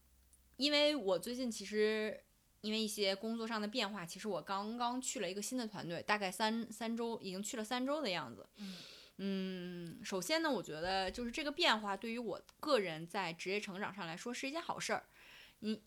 [0.56, 2.24] 因为我最近其实
[2.60, 8.46] 因为一些工作上的变化，其实我刚刚去了一个新的团队，大概三三周，已经去了三周的样子。
[8.56, 8.76] 嗯
[9.16, 15.04] 嗯，首先呢，我觉得就是这个变化对于我个人在职业成长上来说是一件好事儿。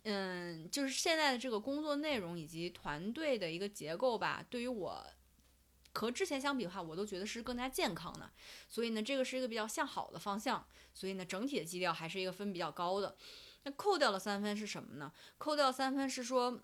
[0.04, 5.06] 嗯，就是现在的这个工作内容以及团队的一个结构吧，对于我
[5.94, 8.32] 和之前相比的话，我都觉得是更加健康的。
[8.68, 10.66] 所以呢，这个是一个比较向好的方向。
[10.94, 13.16] 所以呢，整体的基调还是一个分比较高的。
[13.64, 15.14] 那扣掉了三分是什么呢？
[15.38, 16.62] 扣掉三分是说，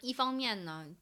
[0.00, 0.94] 一方面呢。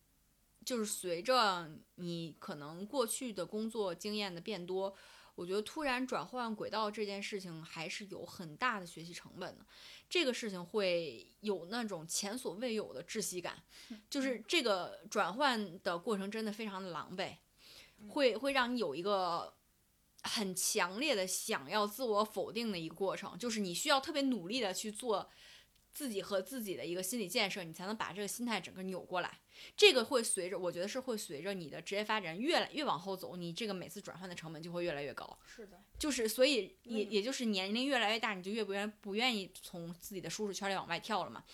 [0.63, 4.95] 就是随着你可能过去的工作经验的变多，
[5.41, 9.65] 我觉得突然转换轨道这件事情还是有很大的学习成本的。
[10.07, 13.63] 这个事情会有那种前所未有的窒息感，
[14.11, 17.37] 就是这个转换的过程真的非常的狼狈，
[18.11, 19.55] 会会让你有一个
[20.25, 25.31] 很强烈的想要自我否定的一个过程，就是你需要特别努力的去做。
[25.93, 29.39] 自己和自己的一个心理建设，你才能把这个心态整个扭过来。
[29.77, 35.39] 这个会随着，我觉得是会随着你的职业发展越来越往后走，你这个每次转换的成本就会越来越高。
[35.45, 41.45] 是的，就是所以也也就是年龄越来越大，你就越不愿不愿意从自己的舒适圈里往外跳了嘛。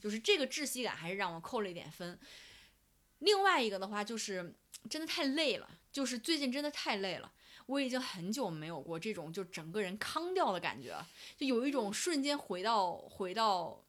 [0.00, 2.16] 就是这个窒息感还是让我扣了一点分。
[3.18, 4.54] 另外一个的话就是
[4.88, 7.32] 真的太累了，就是最近真的太累了。
[7.64, 11.04] 我已经很久没有过这种就整个人康掉的感觉，
[11.36, 13.82] 就有一种瞬间回到回到。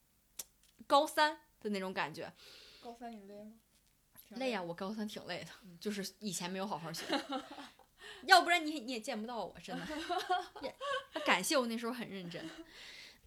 [0.88, 2.34] 高三的那种感觉，
[2.82, 3.52] 高三你累吗？
[4.32, 7.06] 累呀，我高三挺累的，就是以前没有好好学，
[8.28, 9.86] 要不然你你也见不到我，真的。
[11.26, 12.50] 感谢我那时候很认真，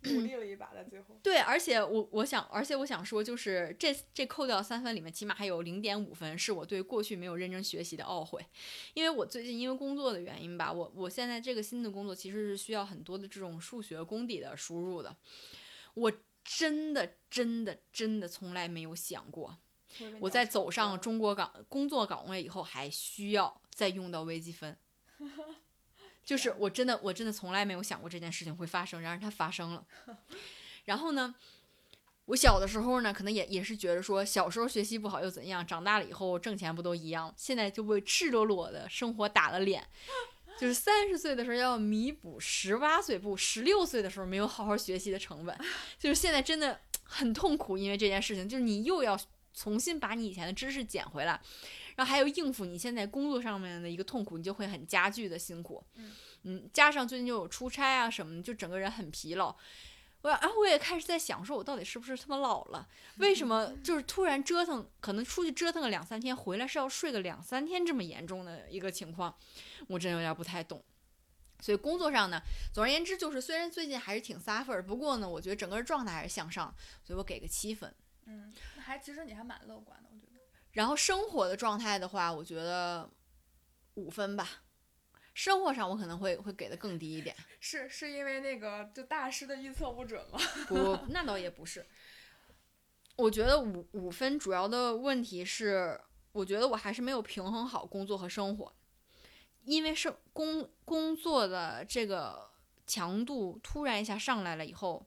[0.03, 1.19] 努力了一把，在最后。
[1.23, 8.45] 对，而且我我想，而且我想说，就是这这扣掉三分里面，起码还有零点五分是我对过去没有认真学习的懊悔，
[8.93, 15.17] 因为我最近因为工作的原因吧，我我现在这个新的工作其实是需要很多的这种数学功底的输入的，
[15.95, 16.13] 我。
[16.59, 19.57] 真的，真的，真的从来没有想过，
[20.19, 24.77] 我在走上中国岗工作岗位以后，还需要再用到微积分。
[26.25, 29.87] 就是我真的，我真的从来没有想过这件事情会发生，然而它发生了。
[30.87, 31.37] 然后呢，
[32.25, 37.33] 我小的时候呢，可能也也是觉得说，小时候学习不好又怎样，长大了以后挣钱不都一样？
[37.37, 39.87] 现在就被赤裸裸的生活打了脸。
[40.59, 45.57] 就是三十岁的时候要弥补十八岁不十六岁的时候没有好好学习的成本，
[45.99, 49.19] 就是现在真的很痛苦，因为这件事情，就是你又要
[49.55, 51.41] 重新把你以前的知识捡回来，
[51.97, 55.83] 然后还有应付你现在工作上面的一个痛苦，你就会很加剧的辛苦。
[56.45, 59.55] 嗯，加上最近又有出差啊什么的，就整个人很疲劳。
[60.23, 62.87] 我啊，我也开始在想，说我到底是不是他妈老了？
[63.17, 69.35] 为什么就是突然折腾，可能出去折腾个两三天，回来是要睡个两三天这么严重的一个情况，
[69.89, 70.83] 我真有点不太懂。
[71.61, 72.41] 所以工作上呢，
[72.73, 77.95] 总而言之就是，虽然最近还是挺撒份儿，不过呢，我觉得整个状态还是向上，所以我给个七分。
[78.27, 80.41] 嗯，还其实你还蛮乐观的，我觉得。
[80.73, 83.11] 然后生活的状态的话，我觉得
[83.95, 84.49] 五分吧。
[85.41, 90.39] 生活上我可能会会给的更低一点， 是是因为那个就大师的预测不准吗？
[90.69, 91.87] 不，那倒也不是。
[93.17, 95.99] 我觉得五五分主要的问题是，
[96.33, 98.71] 我觉得我还是没有平衡好工作和生活，
[99.65, 102.51] 因为生工工作的这个
[102.87, 105.07] 强度突然一下上来了以后，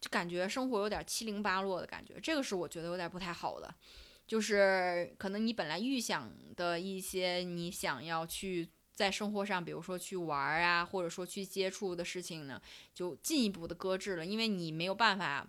[0.00, 3.72] 就感觉生活有点七零八落的感觉，这个是我觉得有点不太好的。
[4.26, 8.68] 就是可能你本来预想的一些你想要去。
[9.00, 12.60] 在生活上，比如说去玩儿啊，或者说去接触的事情呢，
[12.92, 15.48] 就进一步的搁置了，因为你没有办法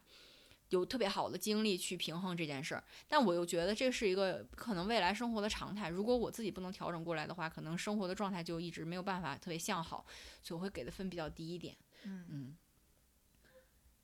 [0.70, 2.82] 有特别好的精力去平衡这件事儿。
[3.10, 5.90] 但我又觉得这是一个可能未来生活的常态。
[5.90, 10.06] 如果我自己不能调整过来的话，可能生活的状态就一直没有办法特别向好，
[10.42, 11.76] 所以我会给的分比较低一点。
[12.04, 12.58] 嗯嗯，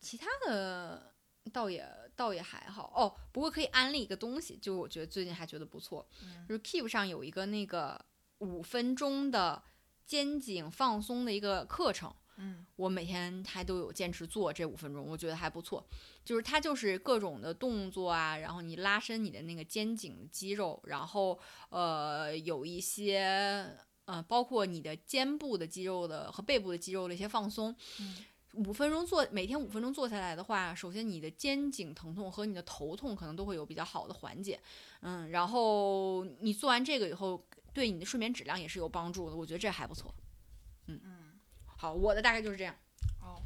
[0.02, 1.14] 其他的
[1.54, 1.88] 倒也
[2.18, 3.16] 倒也还好哦。
[3.32, 6.06] 不过可以安利一个东西，就我觉得最近还觉得不错，
[6.50, 8.04] 就是 Keep 上有一个那个。
[8.40, 9.64] 五分钟的
[10.06, 15.86] 肩颈放松的一个课程，嗯，我每天还都有坚持做这五分钟，我觉得还不错。
[16.24, 21.38] 就是它就是各种的动作啊，然后你拉伸你的那个肩颈肌肉，然后
[21.70, 23.76] 呃有一些
[24.06, 27.76] 呃包括你的肩部的肌肉的和背部的肌肉的一些放松。
[28.54, 34.60] 五分钟做每天五分钟做下来的话，首先你的肩颈疼痛和你的头痛可能都会有比较好的缓解，
[35.02, 37.44] 嗯，然后你做完这个以后。
[37.78, 40.12] 对你的睡眠质量也是有帮助的，我觉得这还不错。
[40.88, 41.40] 嗯嗯，
[41.78, 42.76] 好，我的大概就是这样。
[43.22, 43.40] 哦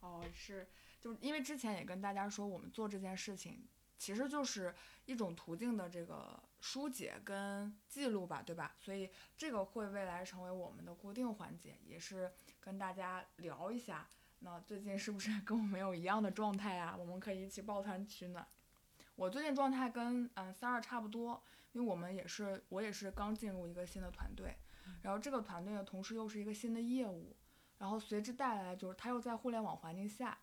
[0.00, 0.66] 哦，是，
[0.98, 8.74] 就因为之前也跟大家说，我们做这件事情其实就是一种途径的这个疏解跟记录吧，对吧？
[8.80, 14.08] 所以这个会未来成为我们的固定环节，也是跟大家聊一下。
[14.38, 16.96] 那最近是不是跟我们有一样的状态啊？
[16.98, 18.48] 我们可以一起抱团取暖。
[19.16, 21.42] 我最近状态跟嗯三二差不多，
[21.78, 24.56] 因为我们也是我也是刚进入一个新的团队，
[25.00, 27.36] 然后这个团队呢，同时又是一个新的业务，
[27.78, 30.36] 然后随之带来的就是它又在互联网环境下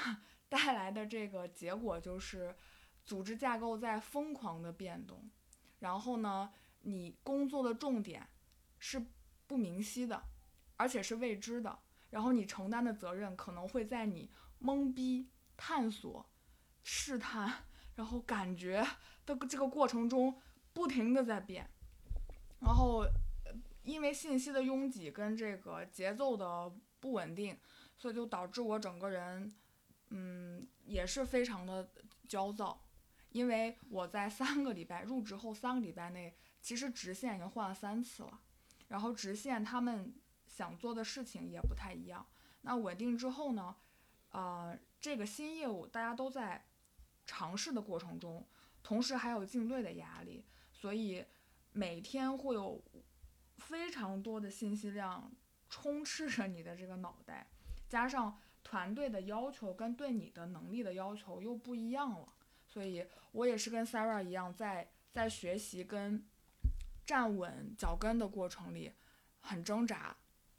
[0.50, 2.54] 带来的这个结果就是
[3.06, 5.30] 组织架构在疯狂的变动，
[5.78, 8.28] 然后呢，你工作的重点
[8.78, 9.02] 是
[9.46, 10.22] 不明晰的，
[10.76, 11.78] 而且是未知的，
[12.10, 14.30] 然后你承担的责任可能会在你
[14.60, 16.30] 懵逼、探索、
[16.82, 17.64] 试探，
[17.94, 18.86] 然后感觉
[19.24, 20.38] 的这个过程中
[20.72, 21.68] 不停的在变，
[22.60, 23.06] 然后
[23.82, 27.58] 因为信息的拥挤跟这个节奏的不稳定，
[27.96, 29.52] 所以就导致我整个人，
[30.10, 31.90] 嗯，也是非常的
[32.28, 32.84] 焦躁，
[33.30, 38.40] 因为我在三个礼拜入职后三个礼拜内，其实直线已经换了三次了，
[38.88, 40.14] 然后直线他们
[40.46, 42.26] 想做的事情也不太一样。
[42.62, 43.74] 那稳定之后呢，
[44.30, 46.64] 呃，这个新业务大家都在
[47.26, 48.46] 尝试的过程中，
[48.82, 50.44] 同时还有竞对的压力，
[50.82, 51.24] 所以
[51.72, 52.82] 每天会有
[53.58, 55.30] 非常多的信息量
[55.70, 57.46] 充斥着你的这个脑袋，
[57.88, 62.32] 加上团队的要求跟对你的能力的要求又不一样了，
[62.66, 66.26] 所以我也是跟 Sarah 一样，在在学习跟
[67.06, 68.92] 站稳脚跟的过程里
[69.40, 70.16] 很挣扎，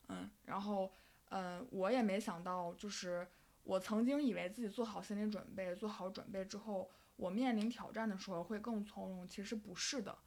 [0.07, 0.89] 嗯，然后
[1.27, 3.27] 呃，我也没想到，就是
[3.63, 10.17] 我曾经以为自己做好心理准备，做好准备之后，我面临挑战的时候会更从容，其实不是的。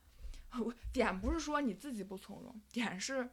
[0.58, 3.28] 我点不是说你自己不从容，点是，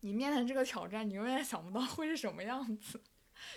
[0.00, 3.02] 你面临这个挑战，你永远想不到会是什么样子，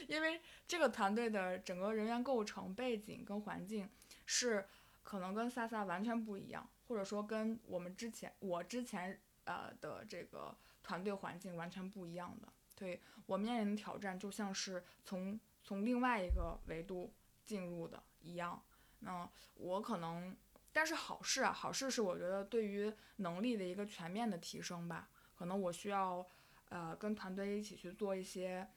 [0.07, 3.89] 因为这个团队的整个人员构成、背景跟环境
[4.25, 4.65] 是
[5.03, 12.47] 可能跟萨萨完全不一样，或者说跟我们之前我之前呃的这个团队环境完全不一样的。
[12.75, 17.11] 对我面临的挑战，就像是从从另外一个维度
[17.45, 18.63] 进入的一样。
[18.99, 20.35] 那我可能。
[20.71, 25.09] 但是好事啊，好事是我觉得对于能力的一个全面的提升吧。
[25.35, 26.25] 可能我需要，
[26.69, 28.69] 呃，跟团队一起去做一些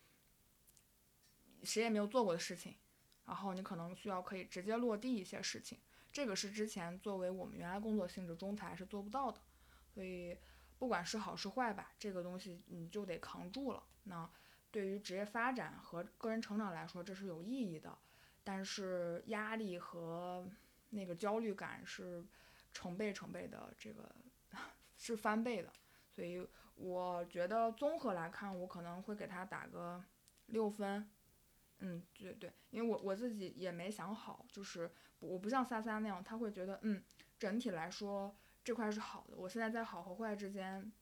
[1.63, 2.75] 谁也没有做过的事情，
[3.27, 5.79] 然后你可能需要可以直接落地一些事情。
[6.11, 9.39] 这个是之前作为我们原来工作性质中台是做不到的，
[9.93, 10.37] 所以
[10.79, 13.83] 不管是好是坏吧，这个东西你就得扛住了。
[14.05, 14.29] 那
[14.71, 17.97] 对于职业发展和个人成长来说，这是有意义的，
[18.45, 20.49] 但是压力和。
[20.95, 22.23] 那个焦虑感是
[22.71, 24.15] 成倍成倍的，这个
[24.99, 25.73] 是翻倍的，
[26.11, 30.05] 所以我觉得综合来看，我可能会给他打个
[30.49, 31.11] 六分。
[31.79, 37.03] 嗯，对对，因为我我自己也没想好，就是我不像萨萨那样，他会觉得嗯，
[37.39, 39.37] 整体来说这块是好的。
[39.39, 40.93] 我现在在好和坏之间，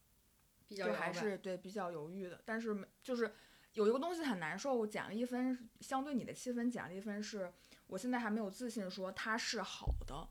[0.69, 2.41] 就还是对比较犹豫的。
[2.45, 3.35] 但是就是
[3.75, 7.53] 有一个东西很难受，减了一分，相对你的七分减了一分是。
[7.87, 10.29] 我现在还没有自信说它是好的，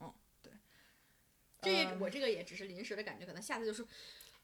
[0.00, 0.52] 嗯，对，
[1.60, 3.84] 这我这个也只是临时的感觉，可能下次就是，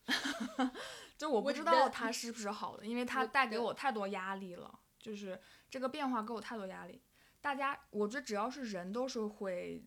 [1.16, 5.40] 就我不知道它是不是好的，因为它带给我太多压力了，就是
[5.70, 7.01] 这个变化给我太多压力。
[7.40, 9.84] 大家，我觉得只要是人都是会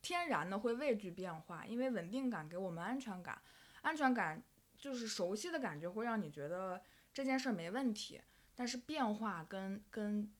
[0.00, 3.42] 天然的会畏惧变化，因为稳定感给我们安全感，
[3.82, 4.40] 安全感
[4.76, 6.80] 就是熟悉的感觉会让你觉得
[7.18, 8.20] 这件事儿没问题，
[8.54, 10.30] 但是变化跟跟。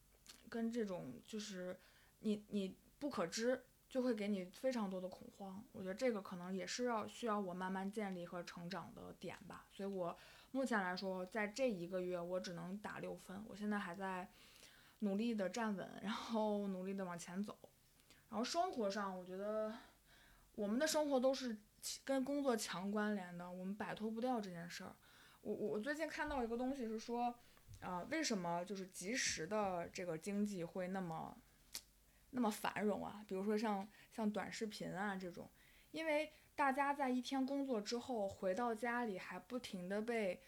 [0.50, 1.78] 跟这种就是
[2.20, 5.62] 你你不可知，就会给你非常多的恐慌。
[5.72, 9.66] 我觉得这个可能也是要需要我慢慢建立和成长的点吧。
[9.70, 10.16] 所以我
[10.52, 13.44] 目前来说，在这一个月我只能打六分。
[13.46, 14.26] 我现在还在
[15.00, 17.58] 努力的站稳，然后努力的往前走。
[18.30, 19.74] 然后生活上，我觉得
[20.54, 21.58] 我们的生活都是
[22.06, 24.96] 跟工作强关联的，我们摆脱不掉这件事儿。
[25.42, 27.34] 我我最近看到一个东西是说。
[27.80, 31.38] 啊，为什么就是即时的这个经济会那么
[32.30, 33.24] 那么繁荣啊？
[33.28, 35.48] 比如说像像短视频啊这种，
[35.92, 40.42] 因为大家在一天工作之后回到家里，还不停的被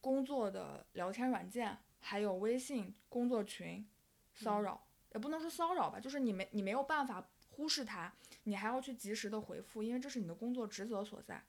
[0.00, 3.86] 工作的聊天软件还有微信工作群
[4.32, 8.10] 骚扰，也不能说骚扰吧，就是你没你没有办法忽视它，
[8.44, 11.44] 你还要去及时的回复，因为这是你的工作职责所在。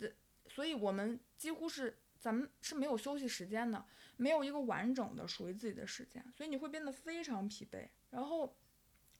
[0.00, 0.12] 这，
[0.62, 1.98] 所以我们几乎是。
[2.20, 3.84] 咱们是没有休息时间的，
[4.16, 7.88] 没有一个完整的属于自己的时间，所以你会变得非常疲惫。
[8.10, 8.56] 然后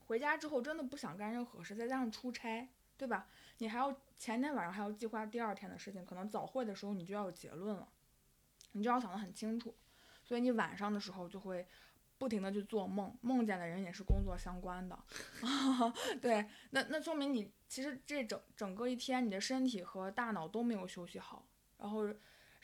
[0.06, 3.26] 回家之后真的不想干任何事，再加上出差，对吧？
[3.58, 7.88] 你还要前天晚上还要计划第二天的事情，可能早会的时候你就要有结论了，
[8.70, 9.74] 你就要想得很清楚。
[10.22, 11.66] 所以你晚上的时候就会
[12.22, 14.96] 不停的去做梦，梦见的人也是工作相关的。
[16.22, 21.44] 对，那那说明你其实这整整个一天你的身体和大脑都没有休息好，
[21.78, 22.14] 然后。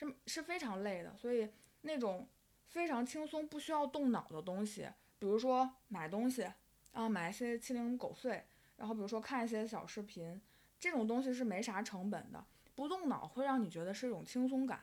[0.00, 1.50] 是是非常累的，所以
[1.80, 2.28] 那种
[2.68, 4.88] 非常轻松不需要动脑的东西，
[5.18, 6.48] 比如说买东西
[6.92, 8.46] 啊买一些七零狗碎，
[8.76, 10.40] 然后比如说看一些小视频，
[10.78, 12.46] 这种东西是没啥成本的，
[12.76, 14.80] 不动脑会让你觉得是一种轻松感，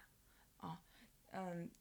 [0.58, 0.82] 啊，
[1.32, 1.72] 嗯，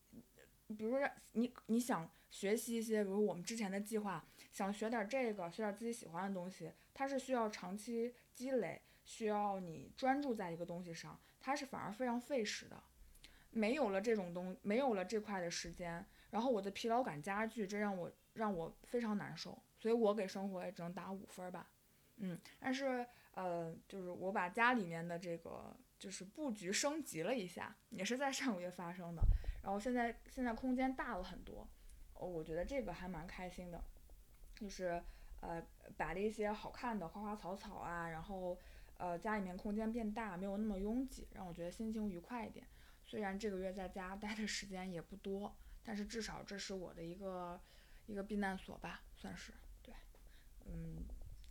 [0.79, 12.83] 比如说你你想学习一些，比如我们之前的计划，想学点这个，学点自己喜欢的东西，它是需要长期积累，需要你专注在一个东西上，它是反而非常费时的。
[13.51, 21.71] 没有了这种东，没有了这块的时间，然后我的疲劳感加剧，这让我让我非常难受，所以我给生活也只能打五分吧，
[22.17, 29.23] 嗯，但是呃，就是我把家里面的这个就是布局升级了一下，也是在上个月发生的，
[29.63, 31.69] 然后现在现在空间大了很多，
[32.25, 33.83] 我觉得这个还蛮开心的，
[34.55, 35.03] 就是
[35.41, 35.63] 呃
[35.97, 38.59] 摆了一些好看的花花草草啊，然后
[38.97, 42.67] 呃家里面空间变大，没有那么拥挤，让我觉得心情愉快一点。
[43.05, 45.55] 虽然这个月在家待的时间也不多，
[45.85, 47.61] 但是至少这是我的一个
[48.07, 49.53] 一个避难所吧，算是
[49.83, 49.95] 对，
[50.65, 51.05] 嗯，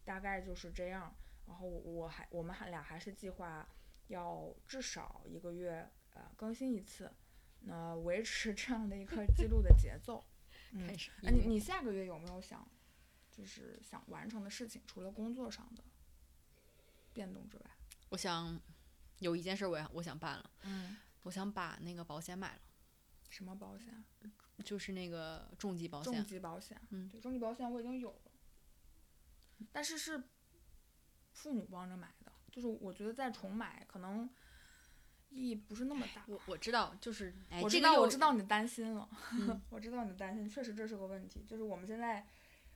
[0.04, 1.14] 大概就是这样。
[1.46, 3.68] 然后我还我们还俩还是计划
[4.08, 7.12] 要至少一个月呃更新一次，
[7.60, 10.24] 那维持这样的一个记录的节奏。
[10.74, 11.12] 嗯开，始。
[11.22, 12.70] 那你你下个月有没有想
[13.32, 15.84] 就是想完成的事情，除了工作上的
[17.14, 17.64] 变动之外？
[18.10, 18.60] 我想
[19.20, 22.62] 有一件事我要我想办了，嗯，我想把那个保险买了，
[23.30, 24.04] 什么保险？
[24.64, 26.26] 就是那个重疾保险重。
[26.26, 26.80] 疾保险。
[26.92, 28.32] 嗯对，重疾保险我已经有了，
[29.72, 30.24] 但是是
[31.32, 34.30] 父母帮着买的，就是我觉得再重买可能
[35.34, 36.24] 意义不是那么大。
[36.28, 41.44] 我我知道，就是哎，我知道，这个又我知道你的担心了，嗯 我知道你的担心，确实这是个问题。
[41.48, 42.26] 就是我们现在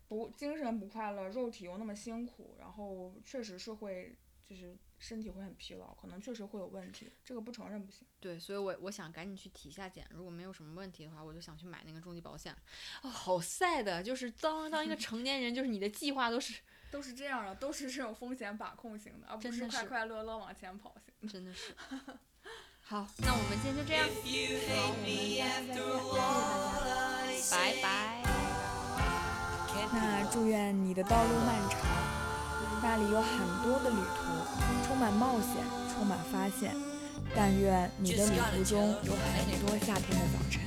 [0.08, 8.08] 不精神不快乐，肉体又那么辛苦，然后确实是会就是身体会很疲劳，可能确实会有问题，这个不承认不行。
[8.20, 12.56] 对，所以我我想赶紧去体一下检，如果没有什么问题的话，我就想去买那个重疾保险。
[13.04, 21.28] 哦，好 sad，就是当当一个 成年人，就是你的计划都是 都是这样的，都是这种风险把控型的，而不是快快乐乐往前跑型的。
[21.28, 21.74] 真的是。
[22.90, 24.12] 好，那我们今天就这样，好，
[24.88, 25.44] 我们再见，谢谢
[25.76, 27.52] 大家。
[27.52, 28.24] 拜拜。
[29.92, 31.82] 那祝愿你的道路漫长，
[32.82, 34.24] 那里有很多的旅途，
[34.88, 35.62] 充满冒险，
[35.94, 36.74] 充满发现。
[37.36, 40.62] 但愿你的旅途中有很多夏天的早晨。